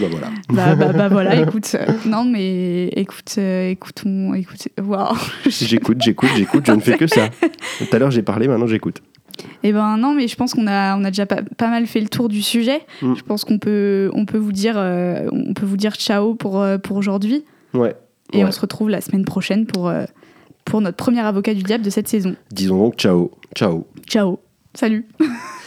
bah 0.00 0.06
voilà. 0.10 0.26
Bah, 0.48 0.74
bah, 0.74 0.92
bah, 0.94 1.08
voilà, 1.08 1.36
écoute. 1.42 1.70
euh, 1.74 1.86
non, 2.06 2.24
mais 2.24 2.88
écoute, 2.88 3.34
euh, 3.38 3.68
écoute, 3.70 4.02
on, 4.06 4.32
écoute, 4.34 4.66
waouh. 4.82 5.14
J'écoute, 5.46 5.98
j'écoute, 6.00 6.30
j'écoute, 6.36 6.64
je 6.66 6.72
ne 6.72 6.80
fais 6.80 6.96
que 6.96 7.06
ça. 7.06 7.28
Tout 7.78 7.84
à 7.92 7.98
l'heure 7.98 8.10
j'ai 8.10 8.22
parlé, 8.22 8.48
maintenant 8.48 8.66
j'écoute. 8.66 9.02
Eh 9.62 9.72
ben 9.72 9.96
non, 9.98 10.14
mais 10.14 10.26
je 10.28 10.36
pense 10.36 10.54
qu'on 10.54 10.66
a, 10.66 10.96
on 10.96 11.04
a 11.04 11.10
déjà 11.10 11.26
pas, 11.26 11.40
pas 11.56 11.68
mal 11.68 11.86
fait 11.86 12.00
le 12.00 12.08
tour 12.08 12.28
du 12.28 12.40
sujet. 12.42 12.80
Mm. 13.02 13.14
Je 13.14 13.22
pense 13.22 13.44
qu'on 13.44 13.58
peut, 13.58 14.10
on 14.14 14.24
peut 14.24 14.38
vous 14.38 14.52
dire, 14.52 14.74
euh, 14.76 15.26
on 15.32 15.52
peut 15.54 15.66
vous 15.66 15.76
dire 15.78 15.94
ciao 15.96 16.34
pour, 16.34 16.64
pour 16.82 16.96
aujourd'hui. 16.96 17.44
Ouais. 17.74 17.94
Et 18.32 18.38
Ouais. 18.38 18.44
on 18.48 18.52
se 18.52 18.60
retrouve 18.60 18.88
la 18.90 19.00
semaine 19.00 19.24
prochaine 19.24 19.66
pour, 19.66 19.92
pour 20.70 20.80
notre 20.80 20.96
premier 20.96 21.20
avocat 21.20 21.52
du 21.52 21.62
diable 21.62 21.84
de 21.84 21.90
cette 21.90 22.08
saison. 22.08 22.36
Disons 22.52 22.78
donc 22.78 22.94
ciao. 22.94 23.32
Ciao. 23.56 23.86
Ciao. 24.06 24.38
Salut. 24.72 25.06